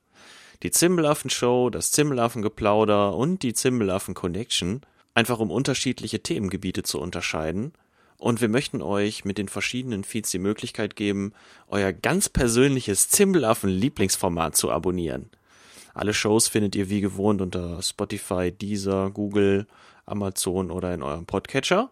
Die 0.61 0.71
Zimbelaffen 0.71 1.29
Show, 1.29 1.69
das 1.69 1.91
Zimbelaffen 1.91 2.41
Geplauder 2.41 3.15
und 3.15 3.43
die 3.43 3.53
Zimbelaffen 3.53 4.13
Connection, 4.13 4.81
einfach 5.13 5.39
um 5.39 5.51
unterschiedliche 5.51 6.21
Themengebiete 6.21 6.83
zu 6.83 6.99
unterscheiden. 6.99 7.71
Und 8.17 8.41
wir 8.41 8.49
möchten 8.49 8.81
euch 8.81 9.23
mit 9.23 9.37
den 9.37 9.47
verschiedenen 9.47 10.03
Feeds 10.03 10.31
die 10.31 10.39
Möglichkeit 10.39 10.97
geben, 10.97 11.31
euer 11.69 11.93
ganz 11.93 12.27
persönliches 12.27 13.07
Zimbelaffen 13.07 13.69
Lieblingsformat 13.69 14.57
zu 14.57 14.69
abonnieren. 14.69 15.29
Alle 15.95 16.13
Shows 16.13 16.49
findet 16.49 16.75
ihr 16.75 16.89
wie 16.89 16.99
gewohnt 16.99 17.41
unter 17.41 17.81
Spotify, 17.81 18.51
Deezer, 18.51 19.09
Google, 19.11 19.65
Amazon 20.05 20.69
oder 20.69 20.93
in 20.93 21.01
eurem 21.01 21.25
Podcatcher. 21.25 21.89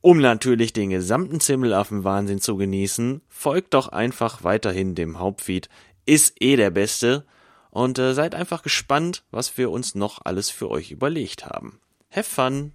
Um 0.00 0.20
natürlich 0.20 0.72
den 0.72 0.90
gesamten 0.90 1.40
Zimmelaffen-Wahnsinn 1.40 2.40
zu 2.40 2.56
genießen, 2.56 3.20
folgt 3.28 3.74
doch 3.74 3.88
einfach 3.88 4.44
weiterhin 4.44 4.94
dem 4.94 5.18
Hauptfeed. 5.18 5.68
Ist 6.06 6.40
eh 6.40 6.54
der 6.54 6.70
beste. 6.70 7.26
Und 7.70 7.98
äh, 7.98 8.14
seid 8.14 8.34
einfach 8.34 8.62
gespannt, 8.62 9.24
was 9.30 9.58
wir 9.58 9.70
uns 9.70 9.94
noch 9.94 10.20
alles 10.24 10.50
für 10.50 10.70
euch 10.70 10.90
überlegt 10.92 11.46
haben. 11.46 11.80
Have 12.10 12.24
fun! 12.24 12.72